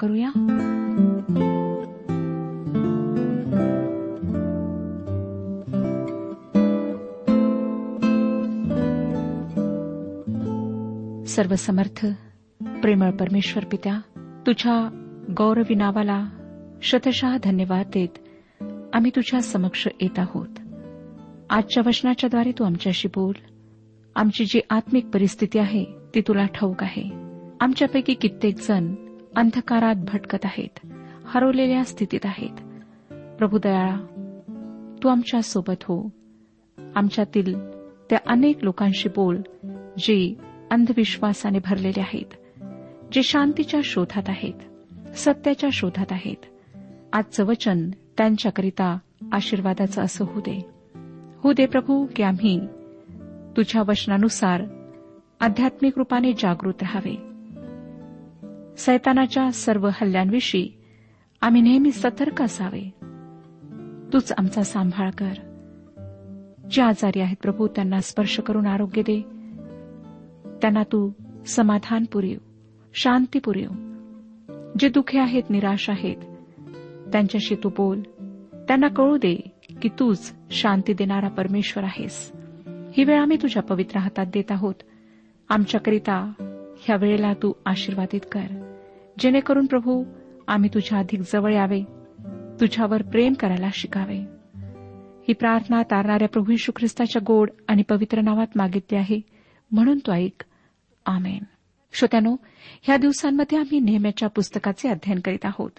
करूया 0.00 0.30
सर्वसमर्थ 11.26 12.04
प्रेमळ 12.82 13.10
परमेश्वर 13.10 13.64
पित्या 13.64 13.98
तुझ्या 14.46 14.76
गौरवी 15.36 15.74
नावाला 15.74 16.24
शतशः 16.82 17.36
धन्यवाद 17.44 17.86
देत 17.94 18.18
आम्ही 18.94 19.10
तुझ्या 19.16 19.40
समक्ष 19.40 19.86
येत 20.00 20.18
आहोत 20.18 20.58
आजच्या 21.50 21.82
वचनाच्याद्वारे 21.86 22.52
तू 22.58 22.64
आमच्याशी 22.64 23.08
बोल 23.14 23.34
आमची 24.16 24.44
जी 24.44 24.60
आत्मिक 24.70 25.06
परिस्थिती 25.06 25.58
आहे 25.58 25.84
ती 26.14 26.20
तुला 26.20 26.46
ठाऊक 26.54 26.82
आहे 26.82 27.02
आमच्यापैकी 27.60 28.14
कित्येक 28.14 28.60
जण 28.68 28.94
अंधकारात 29.36 29.94
भटकत 29.96 30.44
आहेत 30.44 30.86
हरवलेल्या 31.24 31.84
स्थितीत 31.84 32.20
आहेत 32.24 32.60
दयाळा 33.40 33.96
तू 35.02 35.08
आमच्या 35.08 35.42
सोबत 35.42 35.84
हो 35.84 36.10
आमच्यातील 36.96 37.54
त्या 38.10 38.18
अनेक 38.26 38.64
लोकांशी 38.64 39.08
बोल 39.08 39.40
जे 39.98 40.34
अंधविश्वासाने 40.70 41.58
भरलेले 41.58 42.00
आहेत 42.00 42.34
जे 43.12 43.22
शांतीच्या 43.22 43.80
शोधात 43.84 44.22
आहेत 44.28 45.16
सत्याच्या 45.16 45.70
शोधात 45.72 46.06
आहेत 46.10 46.46
आजचं 47.12 47.44
वचन 47.44 47.90
त्यांच्याकरिता 47.90 48.98
आशीर्वादाचं 49.32 50.02
असं 50.02 50.24
होऊ 50.24 50.40
दे 50.40 50.70
हो 51.42 51.52
दे 51.52 51.66
प्रभू 51.66 52.06
की 52.16 52.22
आम्ही 52.22 52.60
तुझ्या 53.56 53.82
वचनानुसार 53.88 54.62
आध्यात्मिक 55.40 55.98
रूपाने 55.98 56.32
जागृत 56.32 56.82
राहावे 56.82 57.29
सैतानाच्या 58.80 59.50
सर्व 59.50 59.88
हल्ल्यांविषयी 59.92 60.68
आम्ही 61.40 61.60
नेहमी 61.62 61.92
सतर्क 61.92 62.42
असावे 62.42 62.90
तूच 64.12 64.32
आमचा 64.32 64.62
सांभाळ 64.62 65.10
कर 65.10 65.32
जे 66.70 66.82
आजारी 66.82 67.20
आहेत 67.20 67.36
प्रभू 67.42 67.66
त्यांना 67.66 68.00
स्पर्श 68.00 68.40
करून 68.40 68.66
आरोग्य 68.66 69.02
दे 69.02 69.20
त्यांना 70.62 70.82
तू 70.82 71.10
समाधान 71.46 72.04
शांतीपुरीव 72.04 72.38
शांती 72.94 73.38
पुरेव 73.38 73.70
जे 74.78 74.88
दुखे 74.88 75.18
आहेत 75.18 75.50
निराश 75.50 75.90
आहेत 75.90 76.16
त्यांच्याशी 77.12 77.54
तू 77.54 77.68
बोल 77.68 78.00
त्यांना 78.68 78.88
कळू 78.88 79.16
दे 79.16 79.34
की 79.82 79.88
तूच 79.88 80.32
शांती 80.50 80.92
देणारा 80.92 81.28
परमेश्वर 81.28 81.84
आहेस 81.84 82.32
ही 82.96 83.04
वेळ 83.04 83.20
आम्ही 83.20 83.36
तुझ्या 83.42 83.62
पवित्र 83.62 83.98
हातात 83.98 84.26
देत 84.34 84.52
आहोत 84.52 84.74
आमच्याकरिता 85.48 86.32
ह्या 86.86 86.96
वेळेला 86.96 87.32
तू 87.32 87.52
आशीर्वादित 87.66 88.20
कर 88.32 88.69
जेणेकरून 89.20 89.66
प्रभू 89.66 90.02
आम्ही 90.48 90.70
तुझ्या 90.74 90.98
अधिक 90.98 91.20
जवळ 91.32 91.52
यावे 91.52 91.80
तुझ्यावर 92.60 93.02
प्रेम 93.02 93.32
करायला 93.32 93.68
शिकावे 93.74 94.18
ही 95.28 95.32
प्रार्थना 95.32 95.82
तारणाऱ्या 95.82 96.28
प्रभू 96.28 96.52
यशू 96.52 96.72
ख्रिस्ताच्या 96.76 97.22
गोड 97.26 97.50
आणि 97.68 97.82
पवित्र 97.82 98.20
नावात 98.20 98.56
मागितली 98.56 98.96
आहे 98.98 99.20
म्हणून 99.70 99.98
तो 99.98 100.12
ऐक 100.12 100.42
आमेन 101.06 101.44
श्रोत्यानो 101.94 102.34
ह्या 102.82 102.96
दिवसांमध्ये 102.96 103.58
आम्ही 103.58 103.78
नेहम्याच्या 103.80 104.28
पुस्तकाचे 104.28 104.88
अध्ययन 104.88 105.20
करीत 105.20 105.44
आहोत 105.44 105.79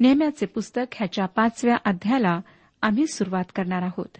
नेहम्याचे 0.00 0.46
पुस्तक 0.46 0.94
ह्याच्या 0.94 1.26
पाचव्या 1.26 1.76
अध्यायाला 1.84 2.38
आम्ही 2.82 3.06
सुरुवात 3.06 3.52
करणार 3.54 3.82
आहोत 3.82 4.18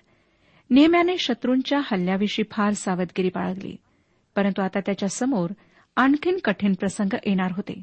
नेहम्याने 0.70 1.16
शत्रूंच्या 1.18 1.80
हल्ल्याविषयी 1.84 2.44
फार 2.50 2.72
सावधगिरी 2.72 3.30
बाळगली 3.34 3.76
परंतु 4.36 4.62
आता 4.62 4.80
त्याच्यासमोर 4.80 5.50
आणखीन 5.96 6.38
कठीण 6.44 6.74
प्रसंग 6.74 7.14
येणार 7.26 7.52
होते 7.56 7.82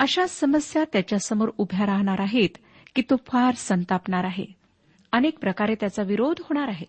अशा 0.00 0.26
समस्या 0.26 0.84
त्याच्यासमोर 0.84 1.50
उभ्या 1.58 1.86
राहणार 1.86 2.20
आहेत 2.20 2.58
की 2.94 3.02
तो 3.10 3.16
फार 3.26 3.54
संतापणार 3.54 4.24
आहे 4.24 4.44
अनेक 5.12 5.38
प्रकारे 5.38 5.74
त्याचा 5.74 6.02
विरोध 6.02 6.40
होणार 6.40 6.68
आहे 6.68 6.86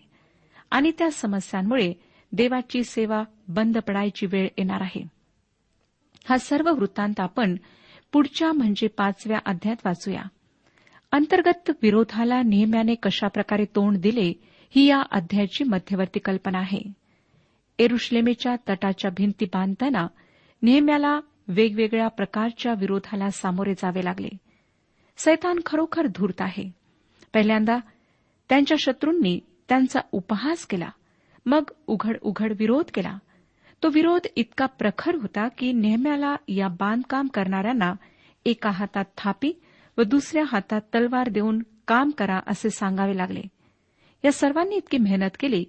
आणि 0.72 0.92
त्या 0.98 1.10
समस्यांमुळे 1.12 1.94
देवाची 2.32 2.84
सेवा 2.84 3.24
बंद 3.48 3.78
पडायची 3.78 4.26
वेळ 4.26 4.48
येणार 4.58 4.82
आहे 4.82 5.04
हा 6.28 6.38
सर्व 6.38 6.72
वृत्तांत 6.74 7.20
आपण 7.20 7.56
पुढच्या 8.14 8.52
म्हणजे 8.52 8.88
पाचव्या 8.88 9.40
अध्यायात 9.46 9.86
वाचूया 9.86 10.22
अंतर्गत 11.12 11.72
विरोधाला 11.82 12.42
नेहम्याने 12.42 12.96
कशाप्रकारे 13.04 13.66
तोंड 13.66 13.98
दिले 13.98 14.32
ही 14.76 14.86
या 14.86 15.02
अध्यायाची 15.12 15.64
मध्यवर्ती 15.64 16.20
कल्पना 16.20 16.60
आहे 16.60 16.82
एरुश्लेमेच्या 17.80 18.56
तटाच्या 18.70 19.12
भिंती 19.12 19.46
बांधताना 19.46 20.08
नेहम्याला 20.62 21.20
वेगवेगळ्या 21.50 22.08
प्रकारच्या 22.08 22.74
विरोधाला 22.74 23.30
सामोरे 23.32 23.74
जावे 23.74 24.04
लागले 24.04 24.30
सैतान 25.20 25.60
खरोखर 25.66 26.08
धूर्त 26.08 26.42
आहे 26.42 26.70
पहिल्यांदा 27.34 27.78
त्यांच्या 28.50 28.78
शत्रूंनी 28.80 29.40
त्यांचा 29.70 30.00
उपहास 30.12 30.66
केला 30.66 30.90
मग 31.46 31.72
उघड 31.88 32.18
उघड 32.22 32.54
विरोध 32.58 32.92
केला 32.94 33.18
तो 33.84 33.90
विरोध 33.90 34.28
इतका 34.36 34.66
प्रखर 34.66 35.16
होता 35.16 35.48
की 35.58 35.72
नेहम्याला 35.72 36.36
या 36.48 36.68
बांधकाम 36.68 37.28
करणाऱ्यांना 37.28 37.94
एका 38.46 38.70
हातात 38.70 39.06
थापी 39.18 39.52
व 39.98 40.04
दुसऱ्या 40.04 40.44
हातात 40.48 40.82
तलवार 40.94 41.30
देऊन 41.30 41.62
काम 41.88 42.10
करा 42.18 42.40
असे 42.48 42.70
सांगावे 42.70 43.18
लागले 43.18 43.42
या 44.24 44.32
सर्वांनी 44.32 44.76
इतकी 44.76 44.98
मेहनत 44.98 45.38
केली 45.40 45.64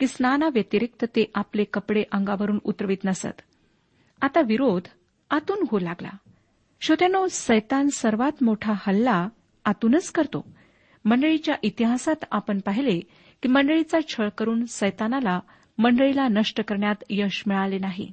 की 0.00 0.06
स्नानाव्यतिरिक्त 0.06 1.04
ते 1.16 1.24
आपले 1.34 1.64
कपडे 1.64 2.02
अंगावरून 2.12 2.58
उतरवित 2.64 3.04
नसत 3.04 3.42
आता 4.22 4.40
विरोध 4.40 4.88
आतून 5.30 5.64
होऊ 5.70 5.78
लागला 5.80 6.10
श्रोत्यानो 6.82 7.26
सैतान 7.30 7.88
सर्वात 7.88 8.42
मोठा 8.42 8.72
हल्ला 8.76 9.26
आतूनच 9.64 10.10
करतो 10.10 10.44
मंडळीच्या 11.04 11.54
इतिहासात 11.62 12.24
आपण 12.30 12.58
पाहिले 12.60 12.98
की 13.42 13.48
मंडळीचा 13.48 13.98
छळ 14.08 14.28
करून 14.28 14.64
सैतानाला 14.68 15.38
मंडळीला 15.78 16.26
नष्ट 16.28 16.60
करण्यात 16.60 17.04
यश 17.10 17.42
मिळाले 17.46 17.78
नाही 17.78 18.10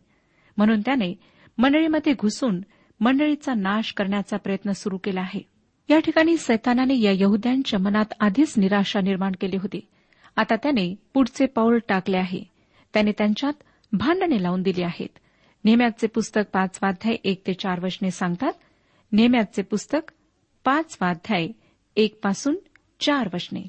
म्हणून 0.57 0.81
त्याने 0.81 1.13
मंडळीमध्ये 1.57 2.13
घुसून 2.13 2.61
मंडळीचा 3.01 3.53
नाश 3.53 3.93
करण्याचा 3.93 4.37
प्रयत्न 4.37 4.71
सुरू 4.71 4.97
केला 4.97 5.21
आहे 5.21 5.41
या 5.89 5.99
ठिकाणी 5.99 6.37
सैतानाने 6.37 6.99
या 6.99 7.11
यहद्यांच्या 7.11 7.79
मनात 7.79 8.13
आधीच 8.19 8.53
निराशा 8.57 9.01
निर्माण 9.01 9.33
केली 9.41 9.57
होती 9.57 9.79
आता 10.37 10.55
त्याने 10.55 10.93
पुढचे 11.13 11.45
पाऊल 11.45 11.79
टाकले 11.87 12.17
आहे 12.17 12.43
त्याने 12.93 13.11
त्यांच्यात 13.11 13.63
भांडणे 13.91 14.41
लावून 14.43 14.61
दिली 14.61 14.83
आहेत 14.83 15.19
नेहम्याचे 15.65 16.07
पुस्तक 16.07 16.55
वाध्याय 16.55 17.15
एक 17.23 17.41
ते 17.47 17.53
चार 17.53 17.79
वचने 17.79 18.11
सांगतात 18.11 18.53
नेहम्याचे 19.11 19.61
पुस्तक 19.61 20.11
पाचवाध्याय 20.65 21.47
एक 21.95 22.19
पासून 22.23 22.55
चार 22.99 23.29
वचने 23.33 23.61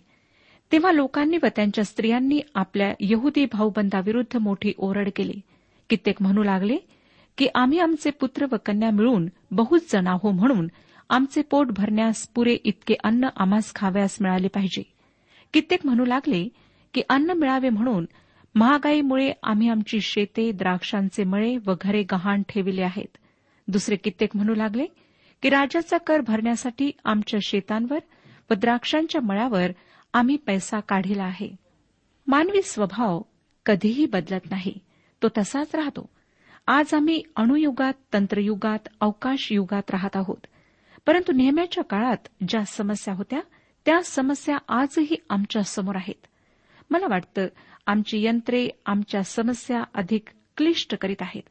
तेव्हा 0.73 0.93
लोकांनी 0.93 1.39
व 1.43 1.47
त्यांच्या 1.57 1.85
स्त्रियांनी 1.85 2.41
आपल्या 2.55 2.93
यहुदी 3.01 3.45
भाऊबंदाविरुद्ध 3.45 4.37
मोठी 4.37 4.73
ओरड 4.79 5.09
केली 5.17 5.41
कित्येक 5.91 6.23
म्हणू 6.23 6.43
लागले 6.43 6.77
की 7.39 7.47
आम्ही 7.55 7.79
आमचे 7.79 8.11
पुत्र 8.11 8.47
व 8.53 8.57
कन्या 8.67 8.91
मिळून 8.91 9.29
बहुच 9.51 9.93
जण 9.93 10.07
आहो 10.07 10.31
म्हणून 10.31 10.69
आमचे 11.11 11.43
पोट 11.43 11.67
भरण्यास 11.67 12.29
पुरे 12.29 12.57
इतके 12.65 12.95
अन्न 13.05 13.29
आम्हास 13.37 13.73
खाव्यास 13.75 14.17
मिळाले 14.21 14.49
पाहिजे 14.49 14.83
कित्येक 15.53 15.87
म्हणू 15.87 16.05
लागले 16.05 16.49
की 16.95 17.03
अन्न 17.09 17.31
मिळावे 17.31 17.69
म्हणून 17.69 18.07
महागाईमुळे 18.55 19.33
आम्ही 19.43 19.69
आमची 19.69 20.01
शेते 20.01 20.51
द्राक्षांचे 20.53 21.25
मळे 21.25 21.57
व 21.67 21.75
घरे 21.81 22.03
गहाण 22.03 22.43
ठेविले 22.49 22.83
आहेत 22.83 23.17
दुसरे 23.69 23.97
कित्येक 23.97 24.37
म्हणू 24.37 24.55
लागले 24.55 24.87
की 25.43 25.51
राजाचा 25.51 25.99
कर 25.99 26.21
भरण्यासाठी 26.21 26.91
आमच्या 27.05 27.41
शेतांवर 27.43 27.99
व 28.51 28.55
द्राक्षांच्या 28.55 29.21
मळ्यावर 29.21 29.71
आम्ही 30.15 30.37
पैसा 30.37 30.81
काढिला 30.81 31.25
आहे 31.25 31.49
मानवी 32.27 32.63
स्वभाव 32.63 33.21
कधीही 33.67 34.07
बदलत 34.07 34.51
नाही 34.51 34.73
तो 35.23 35.29
तसाच 35.39 35.75
राहतो 35.75 36.11
आज 36.67 36.95
आम्ही 36.95 37.23
अणुयुगात 37.37 37.95
तंत्रयुगात 38.13 38.89
अवकाश 39.01 39.49
युगात 39.53 39.91
राहत 39.91 40.17
आहोत 40.17 40.47
परंतु 41.07 41.33
नेहमीच्या 41.33 41.85
काळात 41.85 42.29
ज्या 42.49 42.65
समस्या 42.67 43.15
होत्या 43.15 43.41
त्या 43.87 44.01
समस्या 44.03 44.59
आजही 44.69 45.17
आमच्या 45.31 45.63
समोर 45.63 45.97
आहेत 45.97 46.27
मला 46.91 47.07
वाटतं 47.07 47.47
आमची 47.87 48.23
यंत्रे 48.25 48.69
आमच्या 48.87 49.23
समस्या 49.23 49.83
अधिक 49.95 50.29
क्लिष्ट 50.57 50.95
करीत 50.95 51.23
आहेत 51.23 51.43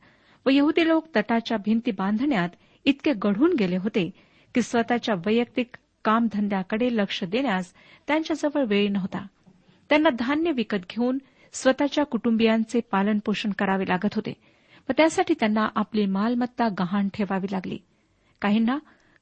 व 0.46 0.50
यहुदी 0.50 0.88
लोक 0.88 1.08
तटाच्या 1.15 1.58
भिंती 1.58 1.91
बांधण्यात 1.91 2.50
इतके 2.86 3.13
गढून 3.13 3.55
गेले 3.60 3.77
होते 3.77 4.10
की 4.55 4.62
स्वतःच्या 4.62 5.15
वैयक्तिक 5.15 5.75
कामधंद्याकडे 6.05 6.88
लक्ष 6.91 7.24
देण्यास 7.24 7.74
त्यांच्याजवळ 8.08 8.65
वेळ 8.65 8.89
नव्हता 8.91 9.25
त्यांना 9.89 10.10
धान्य 10.10 10.51
विकत 10.51 10.89
घेऊन 10.89 11.17
स्वतःच्या 11.53 12.03
कुटुंबियांचे 12.03 12.79
पालनपोषण 12.91 13.51
करावे 13.51 13.88
लागत 13.88 14.15
होते 14.15 14.34
व 14.89 14.93
त्यासाठी 14.98 15.34
त्यांना 15.34 15.67
आपली 15.75 16.05
मालमत्ता 16.05 16.67
गहाण 16.79 17.08
ठेवावी 17.13 17.48
लागली 17.51 17.77
काहींना 18.41 18.77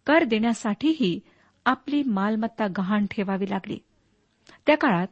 कर 0.07 0.23
देण्यासाठीही 0.23 1.19
आपली 1.65 2.03
मालमत्ता 2.03 2.67
गहाण 2.77 3.05
ठेवावी 3.11 3.49
लागली 3.49 3.77
त्या 4.65 4.77
काळात 4.77 5.07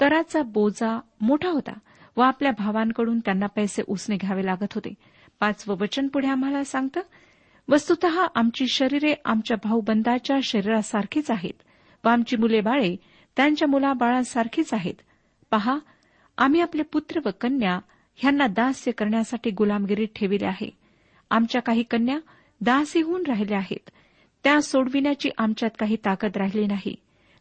कराचा 0.00 0.42
बोजा 0.42 0.98
मोठा 1.20 1.48
होता 1.48 1.72
व 2.16 2.20
आपल्या 2.20 2.50
भावांकडून 2.58 3.18
त्यांना 3.18 3.46
पैसे 3.46 3.82
उसने 3.88 4.16
घ्यावे 4.16 4.44
लागत 4.46 4.74
होते 4.74 4.92
पाचवं 5.40 5.76
वचन 5.80 6.06
पुढे 6.08 6.28
आम्हाला 6.28 6.62
सांगतं 6.64 7.00
वस्तुत 7.68 8.04
आमची 8.34 8.66
शरीरे 8.68 9.14
आमच्या 9.24 9.56
भाऊबंदाच्या 9.64 10.38
शरीरासारखीच 10.42 11.30
आहेत 11.30 11.62
व 12.04 12.08
आमची 12.08 12.36
मुले 12.36 12.60
बाळे 12.60 12.94
त्यांच्या 13.36 13.68
मुलाबाळांसारखीच 13.68 14.72
आहेत 14.74 15.02
पहा 15.50 15.78
आम्ही 16.38 16.60
आपले 16.60 16.82
पुत्र 16.82 17.20
व 17.24 17.30
कन्या 17.40 17.78
ह्यांना 18.18 18.46
दास्य 18.46 18.90
करण्यासाठी 18.90 19.50
गुलामगिरीत 19.50 20.08
ठेविले 20.16 20.46
आहे 20.46 20.70
आमच्या 21.30 21.60
काही 21.62 21.82
कन्या 21.82 22.18
दासीहून 22.60 23.22
राहिल्या 23.26 23.58
आहेत 23.58 23.90
त्या 24.44 24.60
सोडविण्याची 24.60 25.30
आमच्यात 25.38 25.70
काही 25.78 25.96
ताकद 26.04 26.36
राहिली 26.36 26.66
नाही 26.66 26.94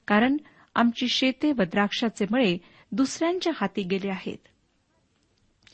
कारण 0.07 0.37
आमची 0.79 1.07
शेते 1.07 1.51
व 1.51 1.63
द्राक्षाचे 1.63 2.25
मळे 2.31 2.57
दुसऱ्यांच्या 2.91 3.53
हाती 3.55 3.83
गेले 3.83 4.09
आहेत 4.09 4.47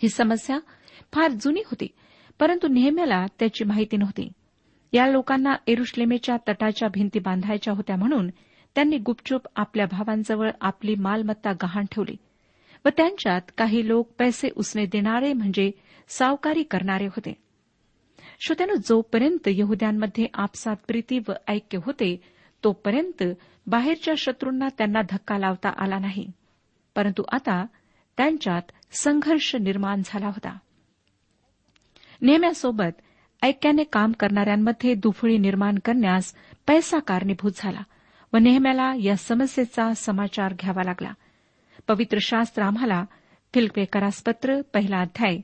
ही 0.01 0.09
समस्या 0.09 0.57
फार 1.13 1.31
जुनी 1.31 1.61
होती 1.65 1.87
परंतु 2.39 2.67
नेहम्याला 2.67 3.25
त्याची 3.39 3.63
माहिती 3.63 3.97
नव्हती 3.97 4.27
या 4.93 5.07
लोकांना 5.07 5.55
एरुश्लेमेच्या 5.67 6.37
तटाच्या 6.47 6.87
भिंती 6.87 7.19
बांधायच्या 7.19 7.73
होत्या 7.73 7.95
म्हणून 7.95 8.29
त्यांनी 8.75 8.97
गुपचूप 8.97 9.47
आपल्या 9.55 9.85
भावांजवळ 9.85 10.49
आपली 10.61 10.95
मालमत्ता 10.95 11.51
गहाण 11.51 11.85
ठेवली 11.91 12.15
व 12.85 12.89
त्यांच्यात 12.89 13.51
काही 13.57 13.87
लोक 13.87 14.09
पैसे 14.19 14.49
उसने 14.55 14.85
देणारे 14.85 15.33
म्हणजे 15.33 15.69
सावकारी 16.09 16.63
करणारे 16.63 17.05
होते 17.05 17.33
श्रोत्यानं 18.39 18.81
जोपर्यंत 18.85 19.47
यहद्यांमध्ये 19.47 20.25
आपसात 20.33 20.77
प्रीती 20.87 21.19
व 21.27 21.33
ऐक्य 21.47 21.79
होते 21.85 22.15
तोपर्यंत 22.63 23.23
बाहेरच्या 23.67 24.13
शत्रूंना 24.17 24.67
त्यांना 24.77 25.01
धक्का 25.01 25.37
लावता 25.37 25.69
आला 25.69 25.99
नाही 25.99 26.31
परंतु 26.95 27.23
आता 27.31 27.65
त्यांच्यात 28.17 28.61
संघर्ष 28.91 29.55
निर्माण 29.55 30.01
झाला 30.05 30.27
होता 30.27 30.57
नेहम्यासोबत 32.21 33.01
ऐक्याने 33.43 33.83
काम 33.83 34.11
करणाऱ्यांमध्ये 34.11 34.93
दुफळी 34.93 35.37
निर्माण 35.37 35.79
करण्यास 35.85 36.33
पैसा 36.67 36.99
कारणीभूत 36.99 37.51
झाला 37.55 37.81
व 38.33 38.37
नेहम्याला 38.37 38.93
या 39.03 39.15
समस्येचा 39.15 39.93
समाचार 39.93 40.53
घ्यावा 40.53 40.83
लागला 40.83 41.11
पवित्र 41.87 42.17
शास्त्र 42.21 42.61
आम्हाला 42.61 43.03
पत्र 44.25 44.61
पहिला 44.73 44.99
अध्याय 44.99 45.37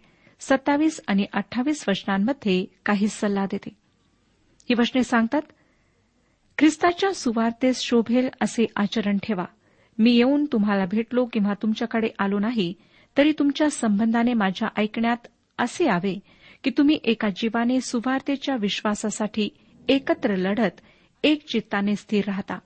सत्तावीस 0.39 1.01
आणि 1.07 1.25
अठ्ठावीस 1.33 1.85
वचनांमध्ये 1.87 2.65
काही 2.85 3.07
सल्ला 3.07 3.45
देते 3.45 3.69
ही 4.69 4.75
वचने 4.77 5.03
सांगतात 5.03 5.41
ख्रिस्ताच्या 6.57 7.11
सुवार्तेस 7.13 7.79
शोभेल 7.81 8.27
असे 8.41 8.65
आचरण 8.75 9.17
ठेवा 9.23 9.45
मी 9.97 10.11
येऊन 10.11 10.45
तुम्हाला 10.45 10.85
भेटलो 10.85 11.25
किंवा 11.33 11.53
तुमच्याकडे 11.61 12.09
आलो 12.19 12.39
नाही 12.39 12.73
तरी 13.17 13.31
तुमच्या 13.39 13.69
संबंधाने 13.69 14.33
माझ्या 14.33 14.67
ऐकण्यात 14.77 15.27
असे 15.59 15.87
आवे 15.87 16.13
की 16.63 16.71
तुम्ही 16.77 16.97
एका 17.03 17.29
जीवाने 17.29 17.79
सुवार्तेच्या 17.81 18.55
विश्वासासाठी 18.55 19.49
एकत्र 19.89 20.35
लढत 20.35 20.81
एक 21.23 21.45
चित्ताने 21.47 21.95
स्थिर 21.95 22.25
राहता 22.27 22.57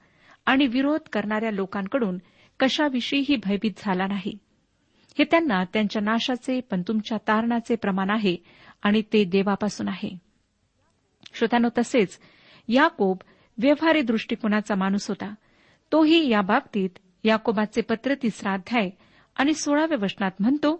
आणि 0.45 0.67
विरोध 0.67 1.07
करणाऱ्या 1.13 1.51
लोकांकडून 1.51 2.17
कशाविषयीही 2.59 3.35
भयभीत 3.35 3.83
झाला 3.85 4.07
नाही 4.07 4.37
हे 5.17 5.23
त्यांना 5.23 5.63
त्यांच्या 5.63 6.01
नाशाचे 6.01 6.59
पण 6.61 6.81
तुमच्या 6.81 7.17
तारणाचे 7.27 7.75
प्रमाण 7.75 8.09
आहे 8.09 8.35
आणि 8.83 9.01
ते 9.13 9.23
देवापासून 9.23 9.87
आहे 9.87 10.09
श्रोत्यानो 11.33 11.69
तसेच 11.77 12.19
याकोब 12.69 13.17
व्यवहारी 13.57 14.01
दृष्टिकोनाचा 14.01 14.75
माणूस 14.75 15.07
होता 15.07 15.33
तोही 15.91 16.27
या 16.29 16.41
बाबतीत 16.41 16.99
याकोबाचे 17.23 17.81
पत्र 17.81 18.13
तिसरा 18.21 18.53
अध्याय 18.53 18.89
आणि 19.35 19.53
सोळाव्या 19.53 19.97
वचनात 20.01 20.31
म्हणतो 20.39 20.75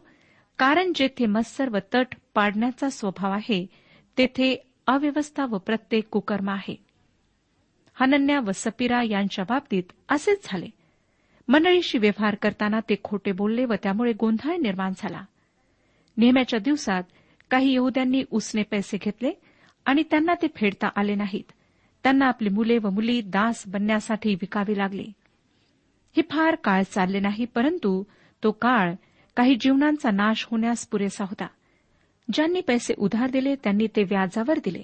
कारण 0.59 0.91
जेथे 0.95 1.25
मत्सर 1.25 1.69
व 1.69 1.77
तट 1.93 2.15
पाडण्याचा 2.33 2.89
स्वभाव 2.89 3.31
आहे 3.31 3.65
तेथे 4.17 4.55
अव्यवस्था 4.87 5.45
व 5.45 5.57
प्रत्येक 5.57 6.07
कुकर्म 6.09 6.49
आहे 6.49 6.75
हनन्या 7.97 8.39
व 8.39 8.51
सपिरा 8.55 9.01
यांच्या 9.03 9.45
बाबतीत 9.49 9.91
असेच 10.09 10.47
झाले 10.47 10.69
मंडळीशी 11.47 11.97
व्यवहार 11.97 12.35
करताना 12.35 12.79
ते 12.79 12.95
खोटे 13.03 13.31
बोलले 13.31 13.65
व 13.65 13.73
त्यामुळे 13.83 14.13
गोंधळ 14.13 14.55
निर्माण 14.55 14.93
झाला 14.97 15.23
नेहमीच्या 16.17 16.59
दिवसात 16.59 17.03
काही 17.51 17.73
यहद्यांनी 17.73 18.23
उसने 18.31 18.63
पैसे 18.63 18.97
घेतले 18.97 19.31
आणि 19.85 20.03
त्यांना 20.03 20.33
ते 20.41 20.47
फेडता 20.55 20.89
आले 20.95 21.15
नाहीत 21.15 21.51
त्यांना 22.05 22.25
आपली 22.25 22.49
मुले 22.49 22.77
व 22.77 22.89
मुली 22.89 23.21
दास 23.21 23.63
बनण्यासाठी 23.67 24.33
विकावी 24.35 24.77
लागली 24.77 25.05
हे 26.15 26.21
फार 26.31 26.55
काळ 26.55 26.81
चालले 26.83 27.19
नाही 27.19 27.45
परंतु 27.45 28.03
तो 28.43 28.51
काळ 28.51 28.93
काही 29.37 29.55
जीवनांचा 29.55 30.11
नाश 30.11 30.45
होण्यास 30.51 30.85
पुरेसा 30.87 31.23
होता 31.23 31.47
ज्यांनी 32.33 32.61
पैसे 32.61 32.93
उधार 32.97 33.29
दिले 33.29 33.55
त्यांनी 33.55 33.87
ते 33.95 34.03
व्याजावर 34.03 34.59
दिले 34.63 34.81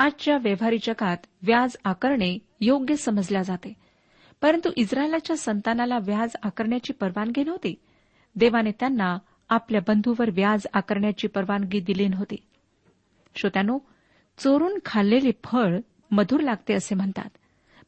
आजच्या 0.00 0.36
व्यवहारी 0.36 0.78
जगात 0.82 1.26
व्याज 1.42 1.76
आकारणे 1.84 2.36
योग्य 2.60 2.96
समजल्या 2.96 3.42
जाते 3.42 3.72
परंतु 4.42 4.70
इस्रायलाच्या 4.76 5.36
संतानाला 5.36 5.98
व्याज 5.98 6.36
आकारण्याची 6.42 6.92
परवानगी 6.92 7.44
नव्हती 7.44 7.74
देवाने 8.36 8.70
त्यांना 8.70 9.16
आपल्या 9.48 9.80
बंधूवर 9.86 10.30
व्याज 10.30 10.66
आकारण्याची 10.72 11.26
परवानगी 11.26 11.80
दिली 11.80 12.08
नव्हती 12.08 12.36
श्रोत्यानो 13.36 13.78
चोरून 14.38 14.78
खाल्लेले 14.84 15.30
फळ 15.44 15.78
मधुर 16.12 16.40
लागते 16.40 16.74
असे 16.74 16.94
म्हणतात 16.94 17.30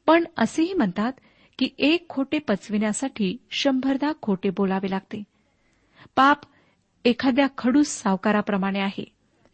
पण 0.06 0.24
असेही 0.36 0.72
म्हणतात 0.72 1.12
की 1.58 1.68
एक 1.78 2.08
खोटे 2.08 2.38
पचविण्यासाठी 2.38 3.36
शंभरदा 3.52 4.12
खोटे 4.22 4.50
बोलावे 4.50 4.90
लागते 4.90 5.22
पाप 6.16 6.40
एखाद्या 7.04 7.46
खडूस 7.58 7.88
सावकाराप्रमाणे 8.02 8.80
आहे 8.80 9.04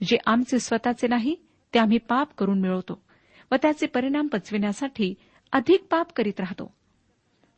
जे 0.01 0.17
आमचे 0.27 0.59
स्वतःचे 0.59 1.07
नाही 1.07 1.35
ते 1.75 1.79
आम्ही 1.79 1.99
पाप 1.99 2.35
करून 2.39 2.61
मिळवतो 2.61 3.01
व 3.51 3.57
त्याचे 3.63 3.87
परिणाम 3.87 4.27
पचविण्यासाठी 4.27 5.15
अधिक 5.53 5.85
पाप 5.91 6.13
करीत 6.17 6.41
राहतो 6.41 6.71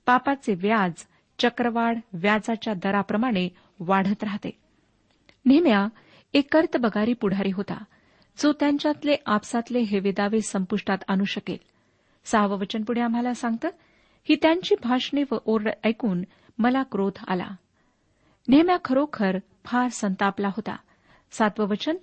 पापाचे 0.07 0.55
व्याज 0.55 1.05
चक्रवाढ 1.38 1.99
व्याजाच्या 2.12 2.75
दराप्रमाणे 2.75 3.49
वाढत 3.81 4.25
राहते 4.25 4.50
नेहम्या 5.45 5.87
एक 6.35 6.52
कर्तबगारी 6.52 7.12
पुढारी 7.12 7.50
होता 7.50 7.83
जो 8.38 8.52
त्यांच्यातले 8.52 9.17
आपसातले 9.26 9.79
हे 9.79 9.99
वेदावे 9.99 10.41
संपुष्टात 10.41 10.99
आणू 11.09 11.25
शकेल 11.25 11.57
सहावं 12.25 12.59
वचन 12.59 12.83
पुढे 12.83 13.00
आम्हाला 13.00 13.35
सांगतं 13.35 13.69
ही 14.29 14.37
त्यांची 14.43 14.75
भाषणे 14.85 15.23
व 15.31 15.37
ओरड 15.45 15.69
ऐकून 15.85 16.23
मला 16.59 16.83
क्रोध 16.83 17.25
आला 17.29 17.49
नेहम्या 18.49 18.76
खरोखर 18.85 19.38
फार 19.64 19.88
संतापला 19.88 20.49
होता 20.49 20.76
सातवं 21.33 21.69
वचन 21.69 21.97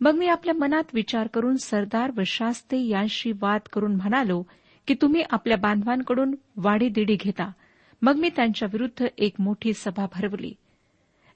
मग 0.00 0.14
मी 0.14 0.26
आपल्या 0.26 0.54
मनात 0.54 0.94
विचार 0.94 1.26
करून 1.26 1.56
सरदार 1.56 2.10
व 2.16 2.22
शास्ते 2.26 2.78
यांशी 2.78 3.32
वाद 3.32 3.60
करून 3.72 3.94
म्हणालो 3.96 4.42
की 4.88 4.94
तुम्ही 4.94 5.22
आपल्या 5.30 5.56
बांधवांकडून 5.56 6.34
वाढीदिडी 6.56 7.16
घेता 7.20 7.50
मग 8.02 8.16
मी 8.16 8.28
त्यांच्याविरुद्ध 8.36 9.06
एक 9.18 9.40
मोठी 9.40 9.72
सभा 9.72 10.06
भरवली 10.12 10.52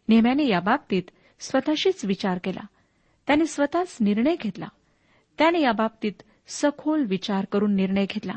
नेहम्याने 0.08 0.46
याबाबतीत 0.46 1.02
स्वतःशीच 1.40 2.04
विचार 2.04 2.38
केला 2.44 2.60
त्याने 3.28 3.46
स्वतःच 3.46 3.96
निर्णय 4.00 4.34
घेतला 4.42 4.68
त्याने 5.38 5.60
याबाबतीत 5.60 6.22
सखोल 6.48 7.04
विचार 7.04 7.44
करून 7.52 7.74
निर्णय 7.74 8.04
घेतला 8.04 8.36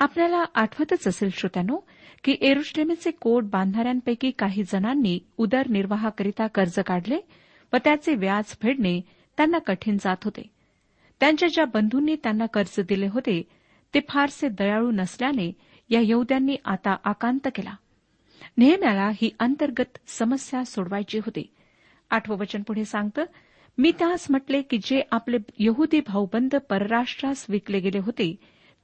आपल्याला 0.00 0.44
आठवतच 0.54 1.06
असेल 1.08 1.30
श्रोत्यानो 1.34 1.76
की 2.24 2.36
एरोस्टेमेचे 2.40 3.10
कोट 3.10 3.44
बांधणाऱ्यांपैकी 3.44 4.30
काही 4.30 4.62
जणांनी 4.62 5.18
उदरनिर्वाहाकरिता 5.38 6.46
कर्ज 6.46 6.78
काढले 6.86 7.18
व 7.72 7.76
त्याचे 7.84 8.14
व्याज 8.14 8.54
फेडणे 8.62 9.00
त्यांना 9.38 9.58
कठीण 9.58 9.96
जात 10.00 10.24
होते 10.24 10.42
त्यांच्या 11.20 11.48
ज्या 11.48 11.64
बंधूंनी 11.64 12.16
त्यांना 12.16 12.46
कर्ज 12.46 12.80
दिले 12.80 13.06
होते 13.06 13.40
ते 13.94 14.00
फारसे 14.08 14.48
दयाळू 14.48 14.90
नसल्याने 14.90 15.50
या 15.90 16.00
यहद्यांनी 16.00 16.56
आता 16.64 16.96
आकांत 17.04 17.48
केला 17.54 17.74
नेहम्याला 18.58 19.08
ही 19.20 19.30
अंतर्गत 19.38 19.98
समस्या 20.08 20.64
सोडवायची 20.64 21.18
होती 21.18 21.44
आठवं 22.10 22.38
वचन 22.38 22.62
पुढे 22.62 22.84
सांगतं 22.84 23.24
मी 23.78 23.90
त्यास 23.92 24.26
म्हटले 24.30 24.60
की 24.62 24.78
जे 24.78 25.00
आपले 25.12 25.38
यहुदी 25.60 26.00
भाऊबंद 26.00 26.54
परराष्ट्रास 26.68 27.44
विकले 27.48 27.80
गेले 27.80 27.98
होते 27.98 28.34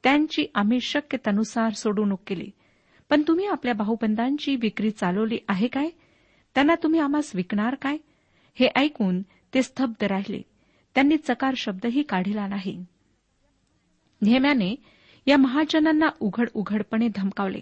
त्यांची 0.05 0.47
आम्ही 0.55 0.79
शक्यतानुसार 0.81 1.73
सोडवणूक 1.73 2.21
केली 2.27 2.51
पण 3.11 3.23
तुम्ही 3.29 3.47
आपल्या 3.47 3.75
भाऊबंदांची 3.75 4.55
विक्री 4.57 4.91
चालवली 4.91 5.39
आहे 5.49 5.69
काय 5.69 5.89
त्यांना 6.57 6.75
तुम्ही 6.83 7.01
आम्हास 7.01 7.31
विकणार 7.35 7.75
काय 7.75 7.97
हे 8.57 8.69
ऐकून 8.77 9.21
ते 9.55 9.63
स्तब्ध 9.63 10.05
राहिले 10.05 10.41
त्यांनी 10.97 11.17
चकार 11.17 11.55
शब्दही 11.57 12.03
काढिला 12.03 12.47
नाही 12.47 12.77
नेहम्याने 14.23 14.75
या 15.27 15.37
महाजनांना 15.37 16.09
उघड 16.21 16.49
उघडपणे 16.55 17.09
धमकावले 17.09 17.61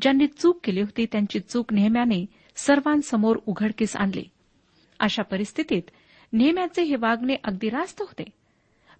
ज्यांनी 0.00 0.26
चूक 0.26 0.58
केली 0.64 0.80
होती 0.80 1.06
त्यांची 1.12 1.40
चूक 1.40 1.72
नेहम्याने 1.72 2.24
सर्वांसमोर 2.56 3.38
उघडकीस 3.46 3.96
आणली 3.96 4.24
अशा 5.00 5.22
परिस्थितीत 5.22 5.90
नेहम्याचे 6.32 6.82
हे 6.82 6.96
वागणे 6.96 7.36
अगदी 7.44 7.68
रास्त 7.70 8.02
होते 8.02 8.24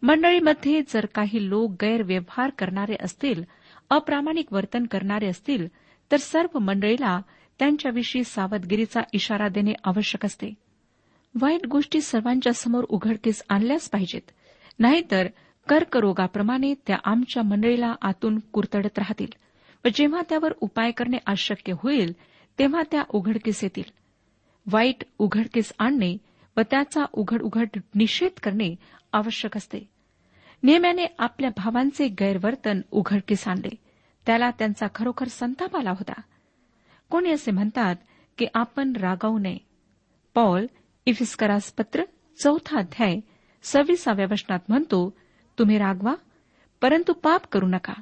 मंडळीमध्ये 0.03 0.81
जर 0.89 1.07
काही 1.15 1.49
लोक 1.49 1.71
गैरव्यवहार 1.81 2.51
करणारे 2.59 2.97
असतील 3.01 3.43
अप्रामाणिक 3.91 4.53
वर्तन 4.53 4.85
करणारे 4.87 5.27
असतील 5.27 5.67
तर 6.11 6.17
सर्व 6.17 6.59
मंडळीला 6.59 7.19
त्यांच्याविषयी 7.61 8.25
सावधगिरीचा 8.25 9.01
इशारा 9.13 9.49
देणे 9.49 9.73
आवश्यक 9.85 10.25
असते 10.25 10.53
वाईट 11.35 11.67
गोष्टी 11.67 12.01
सर्वांच्या 12.01 12.53
समोर 12.53 12.85
उघडकीस 12.89 13.43
आणल्याच 13.49 13.89
पाहिजेत 13.91 14.31
नाहीतर 14.79 15.27
कर्करोगाप्रमाणे 15.67 16.75
त्या 16.87 16.97
आमच्या 17.05 17.43
मंडळीला 17.43 17.95
आतून 18.03 18.39
कुरतडत 18.53 18.99
राहतील 18.99 19.37
व 19.85 19.89
जेव्हा 19.95 20.23
त्यावर 20.29 20.53
उपाय 20.61 20.91
करणे 20.91 21.19
अशक्य 21.27 21.73
होईल 21.73 22.13
तेव्हा 22.59 22.83
त्या 22.91 23.03
उघडकीस 23.09 23.63
येतील 23.63 23.91
वाईट 24.67 25.05
उघडकीस 25.19 25.73
आणणे 25.79 26.17
व 26.59 26.63
त्याचा 26.71 27.05
उघड 27.13 27.43
उघड 27.43 27.79
निषेध 27.95 28.41
करणे 28.43 28.75
आवश्यक 29.13 29.57
असते 29.57 29.79
नेहम्याने 30.63 31.07
आपल्या 31.19 31.51
भावांचे 31.57 32.09
गैरवर्तन 32.09 32.81
उघडकीस 32.91 33.47
आणले 33.49 33.69
त्याला 34.27 34.51
त्यांचा 34.51 34.87
खरोखर 34.95 35.29
संताप 35.29 35.77
आला 35.77 35.91
होता 35.91 36.21
कोणी 37.11 37.31
असे 37.31 37.51
म्हणतात 37.51 37.97
की 38.39 38.47
आपण 38.55 38.93
रागवू 38.97 39.39
नये 39.39 39.59
पॉल 40.35 40.67
इफिस्करास 41.07 41.73
पत्र 41.73 42.05
चौथा 42.39 42.79
अध्याय 42.79 43.19
सव्वीसाव्या 43.63 44.27
वचनात 44.31 44.61
म्हणतो 44.69 45.09
तुम्ही 45.59 45.79
रागवा 45.79 46.15
परंतु 46.83 47.13
पाप 47.13 47.47
करू 47.53 47.67
नका 47.67 47.95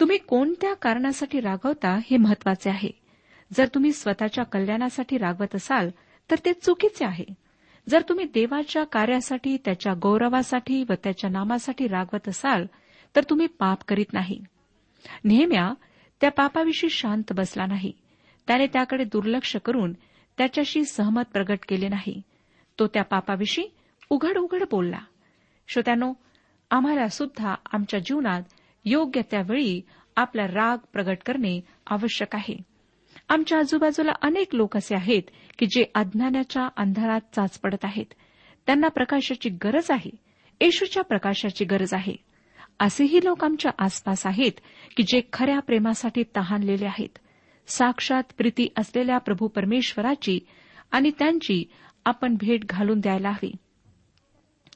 तुम्ही 0.00 0.18
कोणत्या 0.18 0.74
कारणासाठी 0.74 1.40
रागवता 1.40 1.98
हे 2.06 2.16
महत्वाचे 2.16 2.70
आहे 2.70 2.90
जर 3.56 3.66
तुम्ही 3.74 3.92
स्वतःच्या 3.92 4.44
कल्याणासाठी 4.44 5.18
रागवत 5.18 5.54
असाल 5.54 5.90
तर 6.30 6.36
ते 6.44 6.52
चुकीचे 6.52 7.04
आहे 7.04 7.43
जर 7.86 8.02
तुम्ही 8.08 8.24
देवाच्या 8.24 8.84
कार्यासाठी 8.84 9.56
त्याच्या 9.64 9.92
गौरवासाठी 9.94 10.82
व 10.88 10.94
त्याच्या 11.04 11.30
नामासाठी 11.30 11.88
रागवत 11.88 12.28
असाल 12.28 12.66
तर 13.14 13.24
तुम्ही 13.30 13.46
पाप 13.58 13.82
करीत 13.88 14.12
नाही 14.12 14.38
नेहम्या 15.24 15.72
त्या 16.20 16.30
पापाविषयी 16.30 16.90
शांत 16.90 17.32
बसला 17.32 17.66
नाही 17.66 17.92
त्याने 18.48 18.66
त्याकडे 18.66 19.04
दुर्लक्ष 19.04 19.56
करून 19.56 19.92
त्याच्याशी 20.38 20.84
सहमत 20.84 21.24
प्रगट 21.32 21.64
केले 21.68 21.88
नाही 21.88 22.20
तो 22.78 22.86
त्या 22.86 23.02
पापाविषयी 23.02 23.64
उघड 24.10 24.38
उघड 24.38 24.62
बोलला 24.70 24.98
श्रोत्यानो 25.68 26.12
आम्हाला 26.70 27.08
सुद्धा 27.08 27.54
आमच्या 27.72 28.00
जीवनात 28.00 28.42
योग्य 28.84 29.20
त्यावेळी 29.30 29.80
आपला 30.16 30.46
राग 30.46 30.78
प्रगट 30.92 31.18
करणे 31.26 31.60
आवश्यक 31.86 32.34
आहे 32.34 32.56
आमच्या 33.28 33.58
आजूबाजूला 33.58 34.12
अनेक 34.22 34.54
लोक 34.54 34.76
असे 34.76 34.94
आहेत 34.94 35.30
की 35.58 35.66
जे 35.66 35.84
अज्ञानाच्या 35.94 36.68
अंधारात 36.76 37.34
चाच 37.34 37.58
पडत 37.58 37.84
आहेत 37.84 38.14
त्यांना 38.68 38.88
प्रकाशाची 38.88 39.48
गरज 39.64 39.90
आहे 39.90 40.10
येशूच्या 40.60 41.02
प्रकाशाची 41.02 41.64
गरज 41.64 41.94
आहे 41.94 42.16
असेही 42.80 43.20
लोक 43.24 43.44
आमच्या 43.44 43.70
आसपास 43.78 44.26
आहेत 44.26 44.60
की 44.96 45.02
जे 45.02 45.20
खऱ्या 45.32 45.58
प्रेमासाठी 45.60 46.22
तहानलेले 46.36 46.86
आहेत 46.86 47.18
साक्षात 47.68 48.32
प्रीती 48.38 48.68
असलेल्या 48.76 49.18
प्रभू 49.18 49.48
परमेश्वराची 49.48 50.38
आणि 50.92 51.10
त्यांची 51.10 51.64
आपण 52.04 52.34
भेट 52.34 52.64
घालून 52.66 53.00
द्यायला 53.00 53.30
हवी 53.30 53.52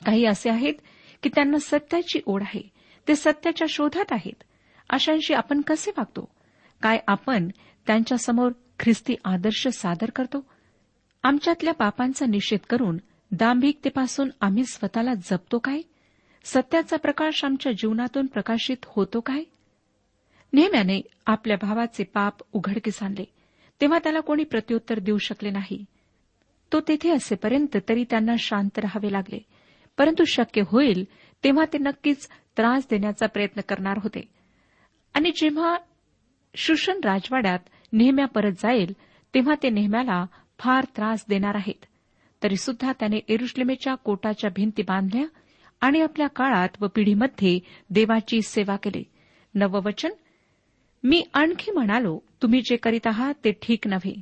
काही 0.04 0.24
असे 0.26 0.50
आहेत 0.50 0.74
की 1.22 1.28
त्यांना 1.34 1.58
सत्याची 1.58 2.20
ओढ 2.26 2.42
आहे 2.42 2.62
ते 3.06 3.14
सत्याच्या 3.16 3.66
शोधात 3.70 4.12
आहेत 4.12 4.44
अशांशी 4.90 5.34
आपण 5.34 5.60
कसे 5.60 5.90
वागतो 5.90 6.28
काय 6.82 6.98
आपण 7.06 7.48
त्यांच्यासमोर 7.86 8.52
ख्रिस्ती 8.78 9.14
आदर्श 9.24 9.66
सादर 9.68 10.10
करतो 10.10 10.44
आमच्यातल्या 11.28 11.72
पापांचा 11.74 12.26
निषेध 12.26 12.58
करून 12.70 12.98
दांभिकतेपासून 13.30 14.28
आम्ही 14.40 14.64
स्वतःला 14.64 15.14
जपतो 15.14 15.58
काय 15.58 15.80
सत्याचा 16.44 16.96
प्रकाश 16.96 17.44
आमच्या 17.44 17.72
जीवनातून 17.72 18.26
प्रकाशित 18.26 18.86
होतो 18.86 19.20
काय 19.20 19.42
नेहम्याने 20.52 21.00
आपल्या 21.26 21.56
भावाचे 21.62 22.04
पाप 22.04 22.42
उघडकीस 22.52 23.02
आणले 23.02 23.24
तेव्हा 23.80 23.98
त्याला 23.98 24.20
कोणी 24.20 24.44
प्रत्युत्तर 24.44 24.98
देऊ 24.98 25.18
शकले 25.18 25.50
नाही 25.50 25.84
तो 26.72 26.80
तेथे 26.80 27.10
असेपर्यंत 27.10 27.76
तरी 27.88 28.04
त्यांना 28.10 28.34
शांत 28.38 28.78
राहावे 28.78 29.12
लागले 29.12 29.38
परंतु 29.98 30.24
शक्य 30.24 30.62
होईल 30.66 31.04
तेव्हा 31.44 31.64
ते 31.72 31.78
नक्कीच 31.78 32.28
त्रास 32.56 32.86
देण्याचा 32.90 33.26
प्रयत्न 33.26 33.60
करणार 33.68 33.98
होते 34.02 34.28
आणि 35.14 35.30
जेव्हा 35.36 35.76
शुषण 36.54 37.00
राजवाड्यात 37.04 37.68
नेहम्या 37.92 38.26
परत 38.26 38.52
जाईल 38.52 38.92
तेव्हा 39.34 39.54
ते 39.62 39.70
नेहम्याला 39.70 40.24
फार 40.58 40.84
त्रास 40.96 41.24
देणार 41.28 41.54
आहेत 41.54 41.84
तरीसुद्धा 42.42 42.92
त्याने 42.92 43.20
एरुश्लेमेच्या 43.28 43.94
कोटाच्या 43.94 44.50
भिंती 44.50 44.82
बांधल्या 44.82 45.24
आणि 45.80 46.00
आपल्या 46.00 46.26
काळात 46.26 46.68
व 46.80 46.86
पिढीमध्ये 46.86 47.58
देवाची 47.90 48.40
सेवा 48.42 48.76
केली 48.76 49.02
नववचन 49.54 50.12
मी 51.04 51.22
आणखी 51.32 51.70
म्हणालो 51.70 52.18
तुम्ही 52.42 52.60
जे 52.60 52.76
करीत 52.76 53.06
आहात 53.06 53.34
ते 53.44 53.52
ठीक 53.62 53.86
नव्हे 53.86 54.14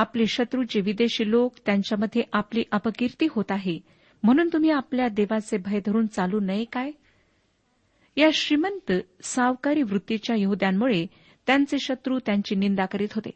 आपले 0.00 0.26
शत्रू 0.26 0.62
जे 0.70 0.80
विदेशी 0.80 1.30
लोक 1.30 1.54
त्यांच्यामध्ये 1.66 2.22
आपली 2.32 2.62
अपकीर्ती 2.72 3.26
होत 3.30 3.50
आहे 3.50 3.78
म्हणून 4.22 4.48
तुम्ही 4.52 4.70
आपल्या 4.70 5.08
देवाचे 5.08 5.56
भय 5.56 5.80
धरून 5.86 6.06
चालू 6.06 6.40
नये 6.40 6.64
काय 6.64 6.90
या 8.16 8.28
श्रीमंत 8.32 8.92
सावकारी 9.22 9.82
वृत्तीच्या 9.82 10.36
यहद्यांमुळे 10.36 11.06
त्यांचे 11.46 11.78
शत्रू 11.78 12.18
त्यांची 12.18 12.54
निंदा 12.54 12.86
करीत 12.86 13.14
होते 13.14 13.30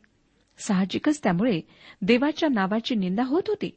साहजिकच 0.59 1.23
त्यामुळे 1.23 1.61
देवाच्या 2.03 2.49
नावाची 2.49 2.95
निंदा 2.95 3.23
होत 3.23 3.49
होती 3.49 3.71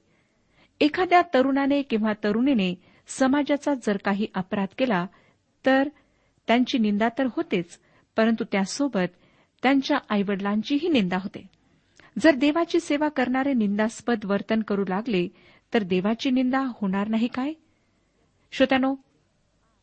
एखाद्या 0.82 1.22
तरुणाने 1.34 1.82
किंवा 1.82 2.14
तरुणीने 2.24 2.74
समाजाचा 3.08 3.74
जर 3.88 3.98
काही 3.98 4.28
अपराध 4.36 4.74
केला 4.78 5.06
तर 5.66 5.88
त्यांची 6.48 6.78
निंदा 6.78 7.08
तर 7.18 7.26
होतेच 7.26 7.78
परंतु 8.18 8.44
त्यासोबत 8.52 9.16
त्यांच्या 9.64 9.98
आईवडिलांचीही 10.10 10.90
निंदा 10.90 11.18
होते 11.18 11.46
जर 12.24 12.36
देवाची 12.36 12.80
सेवा 12.80 13.08
करणारे 13.10 13.54
निंदास्पद 13.54 14.26
वर्तन 14.26 14.62
करू 14.62 14.84
लागले 14.88 15.28
तर 15.74 15.84
देवाची 15.84 16.30
निंदा 16.30 16.60
होणार 16.82 17.08
नाही 17.08 17.28
काय 17.28 17.54
श्रोत्यानो 18.52 18.96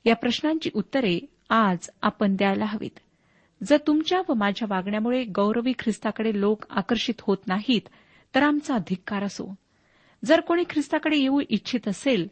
या 0.05 0.15
प्रश्नांची 0.17 0.71
उत्तरे 0.75 1.19
आज 1.49 1.89
आपण 2.03 2.37
द्यायला 2.37 2.65
हवीत 2.65 2.99
जर 3.61 3.77
तुमच्या 3.87 4.21
व 4.29 4.35
माझ्या 4.35 4.67
वागण्यामुळे 4.71 5.25
गौरवी 5.25 5.73
ख्रिस्ताकडे 5.79 6.41
लोक 6.41 6.65
आकर्षित 6.71 7.23
होत 7.23 7.47
नाहीत 7.47 7.89
तर 8.35 8.43
आमचा 8.43 8.75
अधिकार 8.75 9.25
असो 9.25 9.55
जर 10.23 10.41
कोणी 10.41 10.65
ख्रिस्ताकडे 10.71 11.17
येऊ 11.17 11.41
इच्छित 11.49 11.89
असेल 11.89 12.27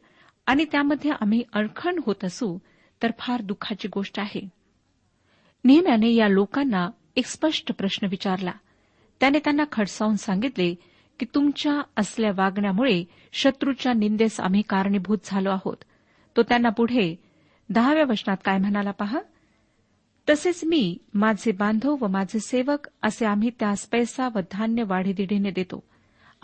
आणि 0.47 0.65
त्यामध्ये 0.73 1.11
आम्ही 1.11 1.43
अडखण 1.53 2.01
होत 2.07 2.25
असू 2.25 2.57
तर 3.03 3.11
फार 3.19 3.41
दुःखाची 3.41 3.89
गोष्ट 3.89 4.21
आहे 4.21 4.41
नेहम्याने 5.65 6.13
या 6.15 6.29
लोकांना 6.29 6.89
एक 7.17 7.27
स्पष्ट 7.27 7.73
प्रश्न 7.73 8.07
विचारला 8.11 8.53
त्याने 9.21 9.39
त्यांना 9.39 9.65
खडसावून 9.73 10.17
सांगितले 10.17 10.75
की 11.21 11.27
तुमच्या 11.35 11.81
असल्या 11.97 12.31
वागण्यामुळे 12.37 13.03
शत्रूच्या 13.33 13.93
निंदेस 13.93 14.41
आम्ही 14.41 14.63
कारणीभूत 14.63 15.19
झालो 15.25 15.51
आहोत 15.51 15.85
तो 16.37 16.43
त्यांना 16.43 16.69
पुढे 16.69 17.15
दहाव्या 17.69 18.05
वचनात 18.05 18.37
काय 18.45 18.59
म्हणाला 18.59 18.91
पहा 18.91 19.19
तसेच 20.29 20.65
मी 20.65 20.99
माझे 21.15 21.53
बांधव 21.53 21.97
व 22.01 22.07
माझे 22.07 22.39
सेवक 22.41 22.87
असे 23.03 23.25
आम्ही 23.25 23.51
त्यास 23.51 23.87
पैसा 23.87 24.29
व 24.35 24.41
धान्य 24.53 24.83
वाढीदिढीने 24.83 25.51
देतो 25.51 25.85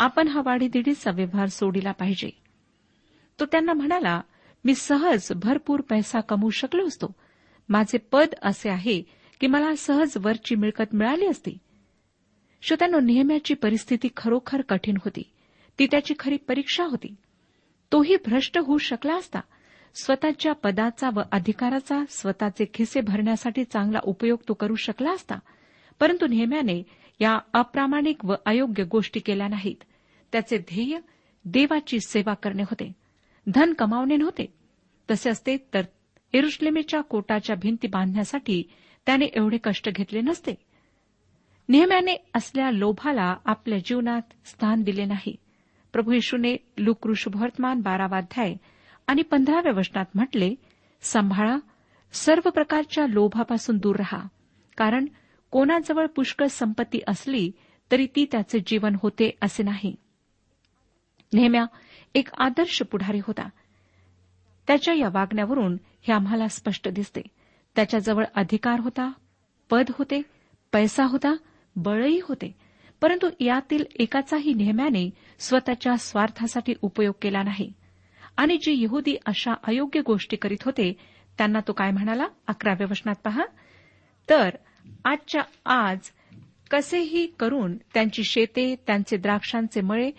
आपण 0.00 0.28
हा 0.28 0.42
वाढीदिढीचा 0.44 1.10
व्यवहार 1.10 1.48
सोडिला 1.48 1.92
पाहिजे 1.92 2.30
तो 3.38 3.44
त्यांना 3.44 3.72
म्हणाला 3.72 4.20
मी 4.64 4.74
सहज 4.74 5.32
भरपूर 5.36 5.80
पैसा 5.80 6.20
कमवू 6.20 6.50
शकलो 6.50 6.86
असतो 6.86 7.14
माझे 7.68 7.98
पद 8.12 8.34
असे 8.42 8.68
आहे 8.68 9.02
की 9.40 9.46
मला 9.46 9.74
सहज 9.76 10.16
वरची 10.16 10.54
मिळकत 10.54 10.94
मिळाली 10.94 11.26
असती 11.26 11.56
श्रोत्यानो 12.62 13.00
नेहम्याची 13.00 13.54
परिस्थिती 13.54 14.08
खरोखर 14.16 14.60
कठीण 14.60 14.96
होती 14.96 15.22
ती 15.78 15.86
त्याची 15.86 16.14
खरी 16.18 16.36
परीक्षा 16.36 16.84
होती 16.84 17.14
तोही 17.92 18.16
भ्रष्ट 18.26 18.58
होऊ 18.58 18.78
शकला 18.78 19.14
असता 19.14 19.40
स्वतःच्या 19.94 20.52
पदाचा 20.52 21.08
व 21.14 21.20
अधिकाराचा 21.32 22.02
स्वतःचे 22.10 22.64
खिसे 22.74 23.00
भरण्यासाठी 23.00 23.64
चांगला 23.64 24.00
उपयोग 24.04 24.38
तो 24.48 24.54
करू 24.54 24.74
शकला 24.74 25.12
असता 25.12 25.38
परंतु 26.00 26.26
नेहम्याने 26.26 26.82
या 27.20 27.38
अप्रामाणिक 27.52 28.24
व 28.24 28.34
अयोग्य 28.46 28.84
गोष्टी 28.84 29.20
केल्या 29.20 29.48
नाहीत 29.48 29.84
त्याचे 30.32 30.58
ध्येय 30.58 30.98
देवाची 31.44 32.00
सेवा 32.00 32.34
करणे 32.34 32.62
होते 32.62 32.92
धन 33.46 33.72
कमावणे 33.72 34.16
नव्हते 34.16 34.46
तसे 35.08 35.30
असते 35.30 35.56
तर 35.74 35.82
एरुश्लेमेच्या 36.34 37.00
कोटाच्या 37.00 37.56
भिंती 37.56 37.86
बांधण्यासाठी 37.86 38.62
त्याने 39.06 39.24
एवढे 39.34 39.58
कष्ट 39.64 39.88
घेतले 39.88 40.20
नसते 40.20 40.54
नेहम्याने 41.68 42.14
असल्या 42.34 42.70
लोभाला 42.70 43.34
आपल्या 43.44 43.78
जीवनात 43.78 44.32
स्थान 44.44 44.82
दिले 44.82 45.04
नाही 45.04 45.34
प्रभू 45.92 46.12
येशूने 46.12 46.56
लुकृषुभवर्तमान 46.78 47.80
बारावाध्याय 47.80 48.54
आणि 49.10 49.22
पंधराव्या 49.22 49.72
वचनात 49.72 50.04
म्हटले 50.14 50.54
सांभाळा 51.02 51.56
सर्व 52.12 52.48
प्रकारच्या 52.50 53.06
लोभापासून 53.06 53.78
दूर 53.78 53.96
रहा 53.96 54.20
कारण 54.76 55.06
कोणाजवळ 55.50 56.06
पुष्कळ 56.06 56.46
संपत्ती 56.46 57.00
असली 57.08 57.50
तरी 57.90 58.06
ती 58.06 58.24
त्याचे 58.32 58.58
जीवन 58.66 58.96
होते 59.02 59.30
असे 59.42 59.62
नाही 59.62 59.94
नेहम्या 61.32 61.64
एक 62.14 62.28
आदर्श 62.38 62.82
पुढारी 62.82 63.18
होता 63.18 63.48
त्याच्या 64.66 64.94
या 64.94 65.08
वागण्यावरून 65.08 65.76
हे 66.02 66.12
आम्हाला 66.12 66.48
स्पष्ट 66.48 66.88
दिसते 66.88 67.22
त्याच्याजवळ 67.76 68.24
अधिकार 68.34 68.80
होता 68.80 69.10
पद 69.70 69.90
होते 69.98 70.22
पैसा 70.72 71.04
होता 71.04 71.34
बळही 71.76 72.20
होते 72.28 72.54
परंतु 73.00 73.28
यातील 73.40 73.84
एकाचाही 73.98 74.54
नेहम्याने 74.54 75.08
स्वतःच्या 75.38 75.96
स्वार्थासाठी 75.96 76.74
उपयोग 76.82 77.14
केला 77.22 77.42
नाही 77.42 77.72
आणि 78.40 78.56
जे 78.56 78.72
यहुदी 78.72 79.14
अशा 79.26 79.54
अयोग्य 79.62 80.00
गोष्टी 80.00 80.36
करीत 80.36 80.62
होते 80.64 80.92
त्यांना 81.38 81.60
तो 81.68 81.72
काय 81.72 81.90
म्हणाला 81.90 82.26
अकराव्या 82.48 82.86
वचनात 82.90 83.14
पहा 83.24 83.44
तर 84.28 84.56
आजच्या 85.04 85.42
आज 85.64 86.10
कसेही 86.70 87.26
करून 87.40 87.76
त्यांची 87.94 88.24
शेते 88.24 88.74
त्यांचे 88.86 89.16
द्राक्षांचे 89.16 89.80
मळे 89.80 90.10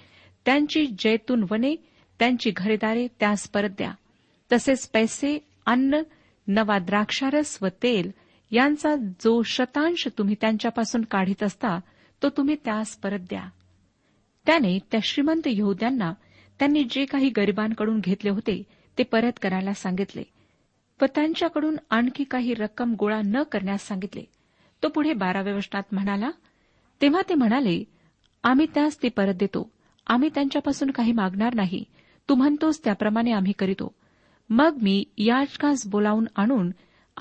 त्यांची 0.45 0.85
जैतून 0.99 1.45
वने 1.49 1.75
त्यांची 2.19 2.51
घरेदारे 2.51 3.07
त्यास 3.19 3.47
परत 3.49 3.69
द्या 3.69 3.91
तसेच 4.51 4.87
पैसे 4.89 5.37
अन्न 5.65 6.01
नवा 6.47 6.79
द्राक्षारस 6.79 7.57
व 7.61 7.67
तेल 7.83 8.11
यांचा 8.51 8.95
जो 8.95 9.41
शतांश 9.45 10.07
तुम्ही 10.17 10.35
त्यांच्यापासून 10.41 11.01
काढीत 11.01 11.43
असता 11.43 11.79
तो 12.21 12.29
तुम्ही 12.29 12.55
त्यास 12.65 12.95
परत 12.95 13.19
द्या 13.19 13.47
त्याने 14.45 14.77
त्या 14.91 14.99
श्रीमंत 15.03 15.47
यहुद्यांना 15.47 16.11
त्यांनी 16.61 16.83
जे 16.83 17.05
काही 17.05 17.29
गरिबांकडून 17.29 17.99
घेतले 17.99 18.29
होते 18.29 18.61
ते 18.97 19.03
परत 19.03 19.39
करायला 19.41 19.73
सांगितले 19.73 20.23
व 21.01 21.05
त्यांच्याकडून 21.05 21.75
आणखी 21.89 22.23
काही 22.23 22.53
रक्कम 22.53 22.93
गोळा 22.93 23.19
न 23.25 23.41
करण्यास 23.43 23.87
सांगितले 23.87 24.23
तो 24.83 24.87
पुढे 24.87 25.13
बाराव्या 25.13 25.55
वचनात 25.55 25.83
म्हणाला 25.91 26.29
तेव्हा 27.01 27.21
ते 27.29 27.35
म्हणाले 27.35 27.83
आम्ही 28.43 28.65
त्यास 28.73 29.01
ते 29.03 29.09
परत 29.09 29.33
देतो 29.33 29.69
आम्ही 30.07 30.29
त्यांच्यापासून 30.35 30.91
काही 30.91 31.11
मागणार 31.11 31.53
नाही 31.53 31.83
तू 32.29 32.35
म्हणतोस 32.35 32.83
त्याप्रमाणे 32.83 33.31
आम्ही 33.31 33.53
करीतो 33.59 33.93
मग 34.49 34.77
मी 34.81 35.03
याचकास 35.17 35.87
बोलावून 35.87 36.27
आणून 36.35 36.71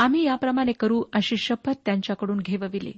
आम्ही 0.00 0.24
याप्रमाणे 0.24 0.72
करू 0.72 1.02
अशी 1.12 1.36
शपथ 1.36 1.84
त्यांच्याकडून 1.84 2.38
घेवविली 2.38 2.92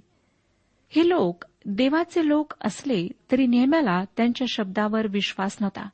हे 0.93 1.09
लोक 1.09 1.45
देवाचे 1.67 2.29
लोक 2.29 2.55
असले 2.61 3.07
तरी 3.31 3.47
नेहम्याला 3.47 4.05
त्यांच्या 4.17 4.47
शब्दावर 4.51 5.07
विश्वास 5.07 5.57
नव्हता 5.61 5.89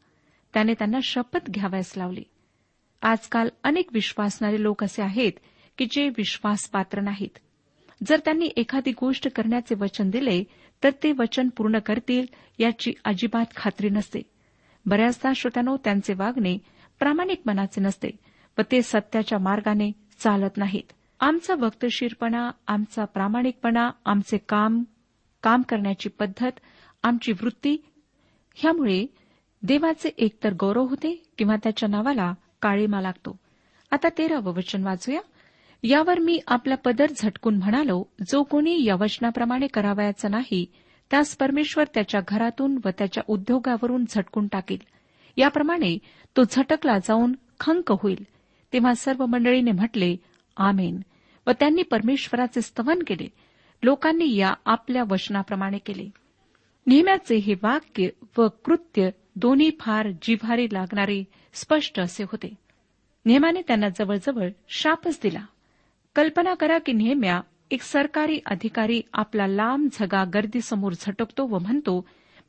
त्याने 0.55 0.75
त्यांना 0.75 0.99
शपथ 1.03 1.51
घ्यावयास 1.51 1.93
लावली 1.97 2.23
आजकाल 3.03 3.49
अनेक 3.65 3.89
विश्वासणारे 3.93 4.63
लोक 4.63 4.85
असे 4.85 5.03
आहेत 5.03 5.33
की 5.79 5.87
जे 5.91 6.09
विश्वासपात्र 6.09 7.01
नाहीत 7.01 7.39
जर 8.07 8.19
त्यांनी 8.25 8.49
एखादी 8.57 8.91
गोष्ट 8.91 9.29
करण्याचे 9.29 9.75
वचन 9.75 10.11
दिले 10.11 10.43
तर 10.83 10.91
ते 11.03 11.13
वचन 11.13 11.49
पूर्ण 11.49 11.79
करतील 11.79 12.27
याची 12.59 12.93
अजिबात 13.05 13.55
खात्री 13.57 13.89
नसते 13.89 14.21
बऱ्याचदा 14.87 15.33
श्रोत्यानो 15.37 15.77
त्यांचे 15.77 16.15
वागणे 16.15 16.57
प्रामाणिक 17.01 17.41
मनाचे 17.47 17.81
नसते 17.81 18.11
व 18.59 18.63
ते 18.71 18.83
सत्याच्या 18.83 19.39
मार्गाने 19.39 19.91
चालत 20.19 20.57
नाहीत 20.57 20.93
आमचा 21.21 21.55
वक्तशीरपणा 21.59 22.51
आमचा 22.67 23.05
प्रामाणिकपणा 23.05 23.91
आमचे 24.05 24.39
काम 24.39 24.83
काम 25.43 25.63
करण्याची 25.63 26.09
पद्धत 26.09 26.61
आमची 27.03 27.33
वृत्ती 27.33 27.77
ह्यामुळे 28.55 29.07
देवाचे 29.63 30.11
एकतर 30.19 30.55
गौरव 30.61 30.87
होते 30.87 31.15
किंवा 31.39 31.57
त्याच्या 31.57 31.89
नावाला 31.89 32.33
काळीमा 32.63 33.01
लागतो 33.01 33.37
आता 33.93 34.09
तेरावं 34.19 34.55
वचन 34.57 34.85
वाचूया 34.85 35.21
यावर 35.83 36.19
मी 36.19 36.39
आपला 36.47 36.75
पदर 36.75 37.13
झटकून 37.17 37.57
म्हणालो 37.57 38.03
जो 38.29 38.43
कोणी 38.43 38.83
या 38.85 38.95
वचनाप्रमाणे 38.95 39.67
करावयाचा 39.67 40.29
नाही 40.29 40.65
त्यास 41.11 41.37
परमेश्वर 41.37 41.85
त्याच्या 41.95 42.21
घरातून 42.29 42.79
व 42.85 42.91
त्याच्या 42.99 43.23
उद्योगावरून 43.29 44.05
झटकून 44.09 44.47
टाकेल 44.47 44.79
याप्रमाणे 45.37 45.97
तो 46.37 46.43
झटकला 46.45 46.99
जाऊन 46.99 47.35
खंक 47.61 47.93
होईल 47.93 48.23
तेव्हा 48.73 48.95
सर्व 48.95 49.25
मंडळीने 49.27 49.73
म्हटले 49.73 50.17
आमेन 50.57 51.01
व 51.47 51.51
त्यांनी 51.61 51.83
परमेश्वराचे 51.83 52.63
स्तवन 52.63 53.03
केले 53.07 53.29
लोकांनी 53.83 54.35
या 54.37 54.55
आपल्या 54.65 55.03
वचनाप्रमाणे 55.11 55.79
केले 55.79 56.09
नेहम्याचे 56.87 57.37
हे 57.37 57.55
वाक्य 57.63 58.09
व 58.39 58.47
कृत्य 58.65 59.09
दोन्ही 59.39 59.71
फार 59.81 60.09
जिव्हारी 60.23 60.67
लागणारे 60.73 61.23
स्पष्ट 61.55 62.01
असे 62.01 62.23
होते 62.23 62.49
नेहम्याने 63.27 63.61
त्यांना 63.63 63.89
जवळजवळ 63.89 64.49
शापच 64.69 65.19
दिला 65.23 65.45
कल्पना 66.17 66.55
करा 66.55 66.79
की 66.79 66.93
नेहम्या 66.93 67.41
एक 67.71 67.83
सरकारी 67.83 68.39
अधिकारी 68.47 69.01
आपला 69.13 69.47
लांब 69.47 69.89
झगा 69.93 70.25
गर्दीसमोर 70.25 70.93
झटकतो 70.93 71.47
व 71.47 71.59
म्हणतो 71.59 72.01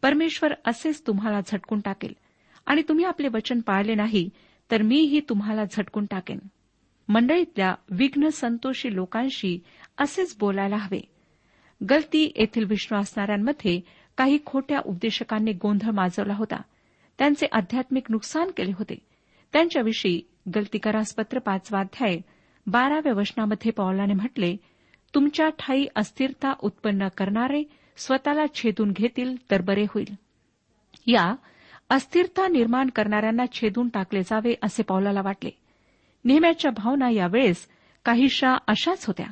परमेश्वर 0.02 0.54
असेच 0.66 1.02
तुम्हाला 1.08 1.40
झटकून 1.42 1.80
टाकेल 1.80 2.14
आणि 2.66 2.82
तुम्ही 2.82 3.06
आपले 3.06 3.28
वचन 3.28 3.60
पाळले 3.60 3.96
नाही 3.96 4.30
तर 4.72 4.82
मीही 4.82 5.20
तुम्हाला 5.30 5.64
झटकून 5.66 6.06
टाकेन 6.06 6.40
मंडळीतल्या 7.10 7.74
विघ्न 7.90 8.30
संतोषी 8.30 8.96
लोकांशी 8.96 9.58
असेच 9.98 10.36
बोलायला 10.40 10.76
हवे 10.76 11.00
गलती 11.82 12.24
येथील 12.36 12.64
विश्वासणाऱ्यांमध्ये 12.64 13.80
काही 14.18 14.38
खोट्या 14.46 14.80
उपदेशकांनी 14.86 15.52
गोंधळ 15.54 15.92
माजवला 15.92 16.34
होता 16.34 16.62
त्यांचे 17.20 17.48
आध्यात्मिक 17.52 18.04
नुकसान 18.10 18.52
केले 18.58 18.72
होते 18.72 18.96
त्यांच्याविषयी 19.54 20.20
गलतीकारासपत्र 20.56 21.40
पाचवा 21.40 21.80
अध्याय 21.80 22.18
बाराव्या 22.68 23.14
वचनामध्ये 23.14 23.72
पौलाने 23.72 24.14
म्हटले 24.14 24.56
तुमच्या 25.14 25.50
ठाई 25.60 25.86
अस्थिरता 25.96 26.54
उत्पन्न 26.62 27.08
करणारे 27.18 27.64
स्वतःला 27.98 28.46
छेदून 28.56 28.92
घेतील 28.92 29.36
तर 29.52 29.62
बरे 29.62 29.84
होईल 29.84 30.14
या 31.08 31.34
अस्थिरता 31.90 32.48
निर्माण 32.48 32.90
करणाऱ्यांना 32.90 33.46
छेदून 33.54 33.88
टाकले 33.90 34.22
जावे 34.22 34.54
असे 34.64 34.84
पौलाला 34.84 35.22
वाटले 35.22 35.50
नेहम्याच्या 36.26 36.72
भावना 36.72 37.10
यावेळेस 37.10 37.68
काहीशा 38.06 38.56
अशाच 38.68 39.06
होत्या 39.06 39.26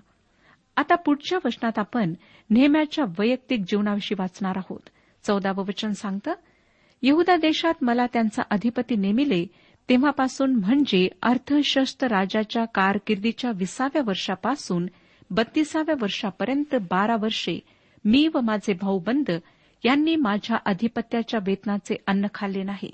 आता 0.78 0.96
पुढच्या 0.96 1.40
वचनात 1.46 1.80
आपण 1.80 2.14
नेहम्याच्या 2.50 3.06
वैयक्तिक 3.20 3.62
जीवनाविषयी 3.62 4.16
वाचणार 4.20 4.58
आहोत 4.58 4.90
चौदावं 5.24 5.66
वचन 5.68 5.92
सांगतं 5.92 6.34
यहदा 7.04 7.36
देशात 7.36 7.84
मला 7.84 8.06
त्यांचा 8.14 8.42
अधिपती 8.50 8.96
नेमिले 8.96 9.46
तेव्हापासून 9.90 10.56
म्हणजे 10.56 11.08
अर्थशस्त्र 11.22 12.08
राजाच्या 12.08 12.66
कारकिर्दीच्या 12.66 13.52
विसाव्या 13.56 14.02
वर्षापासून 14.06 14.88
बत्तीसाव्या 15.30 15.96
वर्षापर्यंत 16.02 16.76
बारा 16.90 17.16
वर्षे 17.16 17.60
मी 18.06 18.28
व 18.28 18.40
माझे 18.40 18.74
भाऊ 18.74 19.00
बंद 19.00 19.32
यांनी 19.84 20.16
माझ्या 20.16 20.58
अधिपत्याच्या 20.66 21.40
वेतनाचे 21.46 21.96
अन्न 22.08 22.28
खाल्ले 22.34 22.64
नाही 22.64 22.92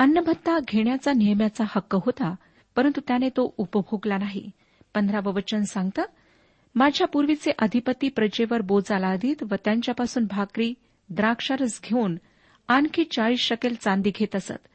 अन्नभत्ता 0.00 0.58
घेण्याचा 0.68 1.12
नियमाचा 1.12 1.64
हक्क 1.68 1.94
होता 1.94 2.34
परंतु 2.76 3.00
त्याने 3.08 3.28
तो 3.28 3.54
उपभोगला 3.58 4.18
नाही 4.18 4.50
पंधरावं 4.94 5.32
वचन 5.34 5.62
सांगतं 5.62 6.02
माझ्या 6.74 7.06
पूर्वीचे 7.06 7.50
अधिपती 7.58 8.08
प्रजेवर 8.08 8.60
बोज 8.60 8.92
आला 8.92 9.06
आधीत 9.06 9.42
व 9.42 9.54
त्यांच्यापासून 9.64 10.24
भाकरी 10.26 10.72
द्राक्षारस 11.08 11.80
घेऊन 11.84 12.16
आणखी 12.68 13.04
चाळीस 13.04 13.40
शकेल 13.40 13.74
चांदी 13.74 14.10
घेत 14.14 14.36
असत 14.36 14.66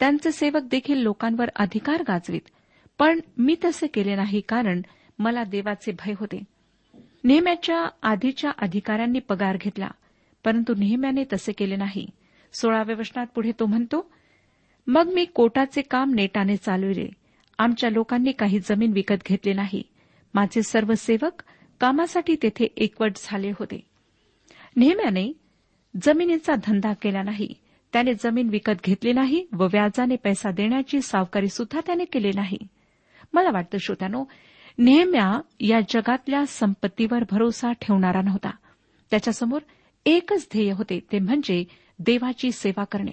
त्यांचे 0.00 0.32
सेवक 0.32 0.62
देखील 0.62 0.98
लोकांवर 0.98 1.50
अधिकार 1.54 2.02
गाजवीत 2.08 2.50
पण 2.98 3.20
मी 3.38 3.54
तसे 3.64 3.86
केले 3.86 4.14
नाही 4.14 4.40
कारण 4.40 4.80
मला 5.18 5.44
देवाचे 5.44 5.92
भय 5.92 6.12
होते 6.20 6.42
नेहम्याच्या 7.24 7.86
आधीच्या 8.02 8.50
अधिकाऱ्यांनी 8.58 9.18
पगार 9.18 9.56
घेतला 9.56 9.88
परंतु 10.44 10.74
नेहम्याने 10.74 11.24
तसे 11.32 11.52
केले 11.52 11.76
नाही 11.76 12.06
सोळाव्या 12.54 12.96
वचनात 12.96 13.26
पुढे 13.26 13.52
तो 13.52 13.66
म्हणतो 13.66 14.06
मग 14.86 15.12
मी 15.12 15.24
कोटाचे 15.24 15.82
काम 15.82 16.14
नेटाने 16.14 16.56
चालविले 16.56 17.08
आमच्या 17.58 17.90
लोकांनी 17.90 18.32
काही 18.32 18.58
जमीन 18.58 18.92
विकत 18.92 19.26
घेतले 19.26 19.52
नाही 19.52 19.82
माझे 20.34 20.62
सर्व 20.62 20.92
सेवक 20.96 21.42
कामासाठी 21.80 22.36
तेथे 22.42 22.68
एकवट 22.76 23.16
झाले 23.16 23.50
होते 23.50 23.80
नेहम्याने 24.76 25.30
जमिनीचा 26.02 26.54
धंदा 26.64 26.92
केला 26.92 27.22
नाही 27.22 27.52
त्याने 27.92 28.12
जमीन 28.14 28.48
विकत 28.48 28.84
घेतली 28.84 29.12
नाही 29.12 29.44
व 29.52 29.66
व्याजाने 29.66 30.16
पैसा 30.16 30.50
देण्याची 30.50 31.00
सावकारी 31.00 31.48
सुद्धा 31.48 31.80
त्याने 31.86 32.04
केली 32.04 32.30
नाही 32.34 32.58
मला 33.32 33.50
वाटतं 33.50 33.78
श्रोत्यानो 33.78 34.24
नेहम्या 34.78 35.40
या 35.60 35.80
जगातल्या 35.80 36.44
संपत्तीवर 36.46 37.24
भरोसा 37.30 37.72
ठेवणारा 37.72 38.20
नव्हता 38.20 38.50
त्याच्यासमोर 39.10 39.60
एकच 40.06 40.46
ध्येय 40.52 40.72
होते 40.72 40.98
ते 41.12 41.18
म्हणजे 41.18 41.64
देवाची 41.98 42.50
सेवा 42.52 42.84
करणे 42.84 43.12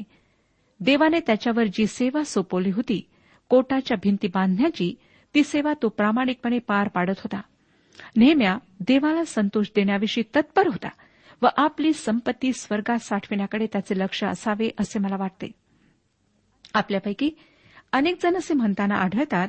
देवाने 0.80 1.19
त्याच्यावर 1.19 1.63
जी 1.63 1.88
सेवा 1.88 2.23
सोपवली 2.23 2.71
होती 2.71 3.02
कोटाच्या 3.49 3.97
भिंती 4.04 4.28
बांधण्याची 4.28 4.93
ती 5.36 5.43
सेवा 5.43 5.73
तो 5.82 5.89
प्रामाणिकपणे 5.89 6.60
पार 6.60 6.88
पाडत 6.88 7.19
होता 7.19 7.41
नेहम्या 8.15 8.58
देवाला 8.80 9.23
संतोष 9.23 9.67
देण्याविषयी 9.76 10.23
तत्पर 10.36 10.67
होता 10.67 10.89
व 11.43 11.47
आपली 11.58 11.91
संपत्ती 11.93 12.52
स्वर्गात 12.54 12.99
साठविण्याकडे 12.99 13.65
त्याचे 13.73 13.97
लक्ष 13.97 14.23
असावे 14.23 14.69
असे 14.80 14.99
मला 14.99 15.15
वाटते 15.17 15.49
आपल्यापैकी 16.73 17.30
अनेक 17.91 18.21
जण 18.23 18.36
असे 18.36 18.54
म्हणताना 18.54 18.95
आढळतात 18.95 19.47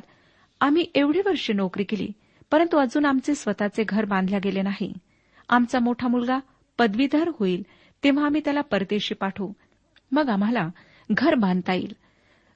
आम्ही 0.61 0.85
एवढी 0.95 1.21
वर्षे 1.25 1.53
नोकरी 1.53 1.83
केली 1.83 2.07
परंतु 2.51 2.77
अजून 2.77 3.05
आमचे 3.05 3.35
स्वतःचे 3.35 3.83
घर 3.83 4.05
बांधले 4.05 4.39
गेले 4.39 4.61
नाही 4.61 4.91
आमचा 5.49 5.79
मोठा 5.79 6.07
मुलगा 6.07 6.39
पदवीधर 6.79 7.29
होईल 7.39 7.63
तेव्हा 8.03 8.25
आम्ही 8.25 8.41
त्याला 8.45 8.61
परदेशी 8.61 9.15
पाठवू 9.15 9.51
मग 10.11 10.29
आम्हाला 10.29 10.67
घर 11.09 11.35
बांधता 11.35 11.73
येईल 11.73 11.93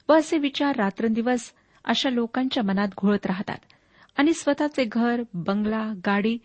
व 0.08 0.12
असे 0.12 0.38
विचार 0.38 0.76
रात्रंदिवस 0.76 1.52
अशा 1.84 2.10
लोकांच्या 2.10 2.62
मनात 2.62 2.88
घोळत 2.98 3.26
राहतात 3.26 3.72
आणि 4.16 4.32
स्वतःचे 4.32 4.84
घर 4.84 5.22
बंगला 5.34 5.92
गाडी 6.06 6.36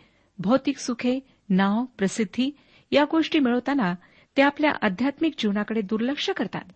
भौतिक 0.40 0.78
सुखे 0.78 1.20
नाव 1.50 1.84
प्रसिद्धी 1.98 2.50
या 2.92 3.04
गोष्टी 3.12 3.40
मिळवताना 3.40 3.94
ते 4.38 4.42
आपल्या 4.42 4.72
आध्यात्मिक 4.82 5.34
जीवनाकडे 5.38 5.82
दुर्लक्ष 5.82 6.30
करतात 6.30 6.72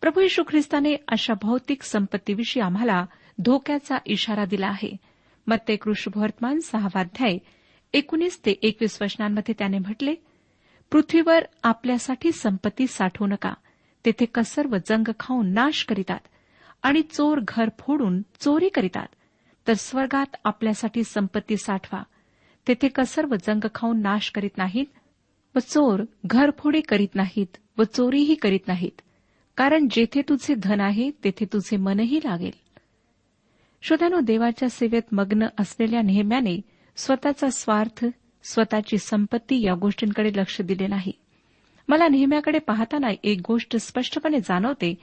प्रभू 0.02 0.20
यशू 0.20 0.42
ख्रिस्ताने 0.48 0.94
अशा 1.08 1.34
भौतिक 1.42 1.82
संपत्तीविषयी 1.82 2.62
आम्हाला 2.62 3.04
धोक्याचा 3.38 3.98
इशारा 4.06 4.44
दिला 4.44 4.66
आहे 4.66 4.96
मत्ते 5.46 5.76
कृष्णभवर्तमान 5.76 6.58
सहावाध्याय 6.60 7.38
एकोणीस 7.94 8.38
ते 8.46 8.54
एकवीस 8.62 8.98
वचनांमध्ये 9.02 9.54
त्याने 9.58 9.78
म्हटले 9.78 10.14
पृथ्वीवर 10.92 11.44
आपल्यासाठी 11.62 12.32
संपत्ती 12.32 12.86
साठवू 12.86 13.26
नका 13.26 13.52
तेथे 14.04 14.26
व 14.70 14.76
जंग 14.88 15.10
खाऊन 15.20 15.52
नाश 15.52 15.84
करीतात 15.84 16.28
आणि 16.82 17.02
चोर 17.02 17.38
घर 17.48 17.68
फोडून 17.78 18.20
चोरी 18.40 18.68
करीतात 18.68 19.14
तर 19.66 19.74
स्वर्गात 19.74 20.36
आपल्यासाठी 20.44 21.04
संपत्ती 21.04 21.56
साठवा 21.56 22.02
तेथे 22.66 22.88
व 23.30 23.34
जंग 23.46 23.66
खाऊन 23.74 24.00
नाश 24.02 24.30
करीत 24.30 24.58
नाहीत 24.58 24.95
व 25.56 25.58
चोर 25.58 26.02
घरफोडे 26.26 26.80
करीत 26.80 27.14
नाहीत 27.14 27.56
व 27.78 27.84
चोरीही 27.84 28.34
करीत 28.34 28.66
नाहीत 28.68 29.02
कारण 29.56 29.86
जेथे 29.90 30.22
तुझे 30.22 30.54
धन 30.54 30.80
आहे 30.80 31.10
तेथे 31.24 31.44
तुझे 31.44 31.76
मनही 31.76 32.18
लागेल 32.24 32.50
श्रोत्यानो 33.82 34.20
देवाच्या 34.20 34.68
सेवेत 34.68 35.14
मग्न 35.14 35.46
असलेल्या 35.58 36.02
नेहम्याने 36.02 36.56
स्वतःचा 36.96 37.50
स्वार्थ 37.50 38.04
स्वतःची 38.44 38.98
संपत्ती 38.98 39.60
या 39.62 39.74
गोष्टींकडे 39.74 40.30
लक्ष 40.36 40.60
दिले 40.60 40.86
नाही 40.86 41.12
मला 41.88 42.08
नेहम्याकडे 42.08 42.58
पाहताना 42.58 43.08
एक 43.24 43.40
गोष्ट 43.48 43.76
स्पष्टपणे 43.76 44.40
जाणवते 44.40 44.94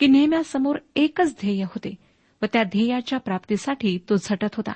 की 0.00 0.06
नेहम्यासमोर 0.06 0.78
एकच 0.96 1.34
ध्येय 1.40 1.62
होते 1.62 1.94
व 2.42 2.46
त्या 2.52 2.62
ध्येयाच्या 2.62 3.18
प्राप्तीसाठी 3.18 3.98
तो 4.08 4.16
झटत 4.16 4.56
होता 4.56 4.76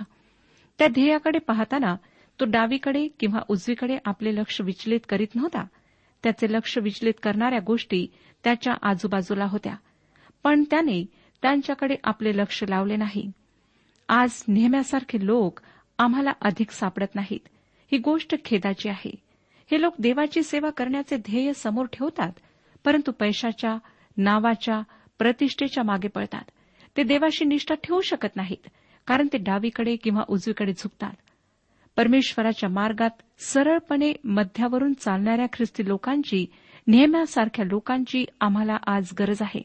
त्या 0.78 0.88
ध्येयाकडे 0.88 1.38
पाहताना 1.38 1.96
तो 2.40 2.44
डावीकडे 2.44 3.06
किंवा 3.20 3.40
उजवीकडे 3.48 3.98
आपले 4.04 4.34
लक्ष 4.34 4.60
विचलित 4.60 5.00
करीत 5.08 5.34
नव्हता 5.34 5.64
त्याचे 6.24 6.52
लक्ष 6.52 6.78
विचलित 6.78 7.14
करणाऱ्या 7.22 7.60
गोष्टी 7.60 8.06
त्याच्या 8.44 8.74
आजूबाजूला 8.82 9.44
होत्या 9.44 9.74
पण 10.44 10.62
त्याने 10.70 11.02
त्यांच्याकडे 11.42 11.96
आपले 12.04 12.36
लक्ष 12.36 12.62
लावले 12.68 12.96
नाही 12.96 13.30
आज 14.08 14.42
नेहम्यासारखे 14.48 15.26
लोक 15.26 15.60
आम्हाला 15.98 16.32
अधिक 16.40 16.70
सापडत 16.70 17.14
नाहीत 17.14 17.48
ही 17.92 17.98
गोष्ट 17.98 18.34
खेदाची 18.44 18.88
आहे 18.88 19.10
हे 19.70 19.80
लोक 19.80 19.94
देवाची 19.98 20.42
सेवा 20.42 20.70
करण्याचे 20.70 21.16
ध्येय 21.16 21.52
समोर 21.52 21.86
ठेवतात 21.92 22.32
परंतु 22.84 23.12
पैशाच्या 23.12 23.76
नावाच्या 24.16 24.80
प्रतिष्ठेच्या 25.18 25.82
मागे 25.84 26.08
पळतात 26.08 26.50
ते 26.96 27.02
देवाशी 27.02 27.44
निष्ठा 27.44 27.74
ठेवू 27.74 28.00
शकत 28.00 28.36
नाहीत 28.36 28.68
कारण 29.06 29.28
ते 29.32 29.38
डावीकडे 29.38 29.96
किंवा 29.96 30.22
उजवीकडे 30.28 30.72
झुकतात 30.72 31.14
परमेश्वराच्या 31.96 32.68
मार्गात 32.68 33.22
सरळपणे 33.42 34.12
मध्यावरून 34.24 34.92
चालणाऱ्या 34.92 35.46
ख्रिस्ती 35.52 35.88
लोकांची 35.88 36.44
नेहम्यासारख्या 36.86 37.64
लोकांची 37.64 38.24
आम्हाला 38.40 38.76
आज 38.86 39.12
गरज 39.18 39.42
आहे 39.42 39.62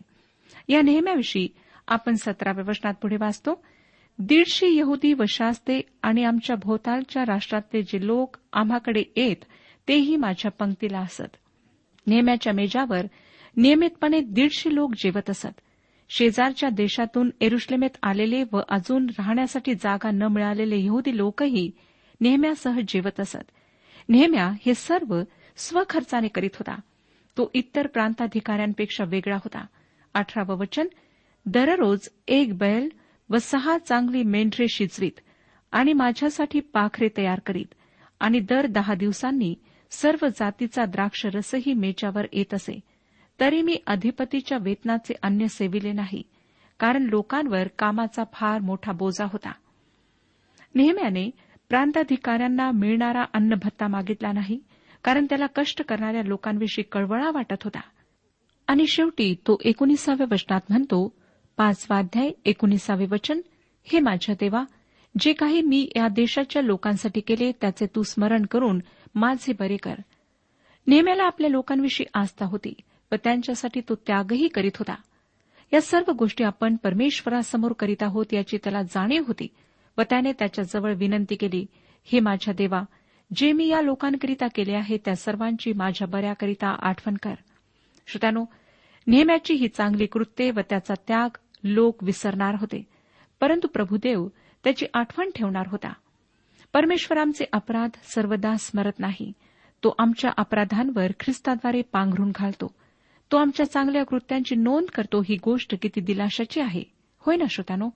या 0.69 0.81
नेहम्याविषयी 0.81 1.47
आपण 1.87 2.15
सतराव्या 2.15 2.63
वचनात 2.67 2.93
पुढे 2.93 3.17
वाचतो 3.19 3.61
दीडशे 4.19 4.67
यहुदी 4.75 5.13
व 5.13 5.23
शास्ते 5.29 5.79
आणि 6.03 6.23
आमच्या 6.23 6.55
भोवतालच्या 6.55 7.23
राष्ट्रातले 7.27 7.81
जे 7.81 8.05
लोक 8.05 8.37
आम्हाकडे 8.53 9.03
येत 9.15 9.45
तेही 9.87 10.15
माझ्या 10.15 10.51
पंक्तीला 10.51 10.99
असत 10.99 11.37
नेहम्याच्या 12.07 12.53
मेजावर 12.53 13.05
नियमितपणे 13.57 14.19
दीडशे 14.19 14.73
लोक 14.75 14.93
जेवत 14.93 15.29
असत 15.29 15.61
शेजारच्या 16.09 16.69
देशातून 16.69 17.29
एरुश्लेमेत 17.41 17.97
आलेले 18.03 18.43
व 18.51 18.59
अजून 18.69 19.05
राहण्यासाठी 19.09 19.73
जागा 19.73 20.11
न 20.11 20.23
मिळालेले 20.23 20.77
यहुदी 20.79 21.17
लोकही 21.17 21.69
नेहम्यासह 22.21 22.79
जेवत 22.87 23.19
असत 23.19 23.51
नेहम्या 24.09 24.51
हे 24.65 24.73
सर्व 24.73 25.21
स्वखर्चाने 25.57 26.27
करीत 26.27 26.55
होता 26.55 26.75
तो 27.37 27.49
इतर 27.53 27.87
प्रांताधिकाऱ्यांपेक्षा 27.87 29.03
वेगळा 29.03 29.35
होता 29.35 29.65
अठरावं 30.15 30.57
वचन 30.57 30.87
दररोज 31.45 32.07
एक 32.27 32.57
बैल 32.57 32.89
व 33.29 33.37
सहा 33.37 33.77
चांगली 33.77 34.23
मेंढरे 34.23 34.67
शिजवीत 34.69 35.19
आणि 35.73 35.93
माझ्यासाठी 35.93 36.59
पाखरे 36.73 37.07
तयार 37.17 37.39
करीत 37.39 37.73
आणि 38.21 38.39
दर 38.39 38.65
दहा 38.65 38.93
दिवसांनी 38.93 39.53
सर्व 39.91 40.27
जातीचा 40.27 40.85
द्राक्ष 40.85 41.25
रसही 41.25 41.73
मेच्यावर 41.73 42.25
येत 42.33 42.53
असे 42.53 42.79
तरी 43.39 43.61
मी 43.61 43.75
अधिपतीच्या 43.87 44.57
वेतनाचे 44.57 45.13
अन्य 45.23 45.47
सेविले 45.47 45.91
नाही 45.91 46.21
कारण 46.79 47.03
लोकांवर 47.03 47.67
कामाचा 47.79 48.23
फार 48.33 48.59
मोठा 48.59 48.91
बोजा 48.91 49.25
होता 49.25 49.51
नेहम्याने 50.75 51.29
प्रांताधिकाऱ्यांना 51.69 52.69
मिळणारा 52.71 53.23
अन्न 53.33 53.53
भत्ता 53.53 53.87
मागितला 53.87 54.31
नाही 54.31 54.59
कारण 55.03 55.25
त्याला 55.25 55.45
कष्ट 55.55 55.81
करणाऱ्या 55.81 56.23
लोकांविषयी 56.23 56.83
कळवळा 56.91 57.29
वाटत 57.31 57.63
होता 57.63 57.79
आणि 58.67 58.85
शेवटी 58.87 59.33
तो 59.47 59.57
एकोणीसाव्या 59.65 60.27
वचनात 60.31 60.61
म्हणतो 60.69 61.07
पाचवा 61.57 61.97
अध्याय 61.97 62.31
एकोणीसावे 62.45 63.05
वचन 63.05 63.41
हे 63.87 63.99
माझ्या 63.99 64.35
देवा 64.39 64.63
जे 65.15 65.33
काही 65.33 65.61
मी 65.61 65.87
या 65.95 66.07
देशाच्या 66.07 66.61
लोकांसाठी 66.61 67.19
केले 67.19 67.51
त्याचे 67.51 67.85
तू 67.95 68.03
स्मरण 68.03 68.45
करून 68.45 68.79
माझे 69.15 69.53
बरे 69.53 69.77
कर 69.77 69.99
नेहम्याला 70.87 71.23
आपल्या 71.23 71.49
लोकांविषयी 71.49 72.05
आस्था 72.13 72.45
होती 72.45 72.73
व 73.11 73.15
त्यांच्यासाठी 73.23 73.81
तो 73.89 73.95
त्यागही 74.07 74.47
करीत 74.47 74.77
होता 74.79 74.95
या 75.71 75.81
सर्व 75.81 76.11
गोष्टी 76.11 76.43
आपण 76.43 76.75
परमेश्वरासमोर 76.75 77.73
करीत 77.79 78.03
आहोत 78.03 78.33
याची 78.33 78.57
त्याला 78.57 78.81
जाणीव 78.81 79.23
होती 79.27 79.47
व 79.97 80.01
त्याने 80.09 80.31
त्याच्याजवळ 80.31 80.93
विनंती 80.93 81.35
केली 81.35 81.65
हे 82.07 82.19
माझ्या 82.19 82.53
देवा 82.53 82.83
जे 83.35 83.51
मी 83.51 83.67
या 83.67 83.81
लोकांकरिता 83.81 84.47
केले 84.55 84.73
आहे 84.73 84.97
त्या 84.97 85.15
सर्वांची 85.15 85.73
माझ्या 85.73 86.07
बऱ्याकरिता 86.07 86.67
आठवण 86.67 87.15
कर 87.23 87.33
श्रोत्यानो 88.07 88.45
नेहम्याची 89.07 89.53
ही 89.53 89.67
चांगली 89.67 90.05
कृत्ये 90.05 90.51
व 90.51 90.59
त्याचा 90.69 90.93
त्याग 91.07 91.37
लोक 91.63 92.03
विसरणार 92.03 92.55
होते 92.59 92.83
परंतु 93.39 93.67
प्रभुदेव 93.67 94.27
त्याची 94.63 94.85
आठवण 94.93 95.29
ठेवणार 95.35 95.67
होता 95.67 95.93
परमेश्वर 96.73 97.45
अपराध 97.53 97.89
सर्वदा 98.15 98.55
स्मरत 98.57 98.99
नाही 98.99 99.31
तो 99.83 99.95
आमच्या 99.99 100.31
अपराधांवर 100.37 101.11
ख्रिस्ताद्वारे 101.19 101.81
पांघरून 101.81 102.31
घालतो 102.35 102.71
तो 103.31 103.37
आमच्या 103.37 103.65
चांगल्या 103.65 104.03
कृत्यांची 104.03 104.55
नोंद 104.55 104.85
करतो 104.95 105.21
ही 105.21 105.35
गोष्ट 105.35 105.75
किती 105.81 106.01
दिलाशाची 106.01 106.61
आहे 106.61 106.83
होय 107.19 107.35
ना 107.35 107.43
श्रोत्यानो 107.49 107.89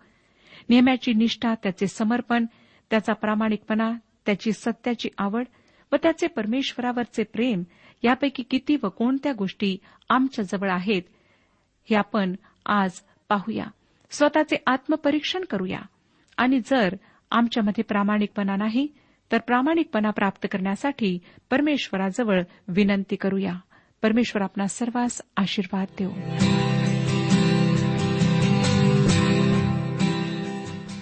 नेहम्याची 0.69 1.13
निष्ठा 1.13 1.53
त्याचे 1.63 1.87
समर्पण 1.87 2.45
त्याचा 2.91 3.13
प्रामाणिकपणा 3.13 3.91
त्याची 4.25 4.51
सत्याची 4.51 5.09
आवड 5.17 5.45
व 5.91 5.95
त्याचे 6.03 6.27
परमेश्वरावरचे 6.27 7.23
प्रेम 7.23 7.63
यापैकी 8.03 8.43
किती 8.43 8.75
व 8.83 8.89
कोणत्या 8.89 9.33
गोष्टी 9.33 9.77
आमच्याजवळ 10.09 10.69
आहेत 10.69 11.01
हे 11.89 11.95
आपण 11.95 12.35
आज 12.65 12.99
पाहूया 13.29 13.65
स्वतःचे 14.11 14.57
आत्मपरीक्षण 14.67 15.43
करूया 15.49 15.79
आणि 16.37 16.59
जर 16.59 16.95
आमच्यामध्ये 17.31 17.83
प्रामाणिकपणा 17.83 18.55
नाही 18.55 18.87
तर 19.31 19.37
प्रामाणिकपणा 19.37 20.09
प्राप्त 20.09 20.47
करण्यासाठी 20.51 21.17
परमेश्वराजवळ 21.49 22.41
विनंती 22.67 23.15
करूया 23.15 23.53
परमेश्वर 24.03 24.41
आपला 24.41 24.67
सर्वांस 24.67 25.21
आशीर्वाद 25.37 25.87
देऊ 25.99 26.70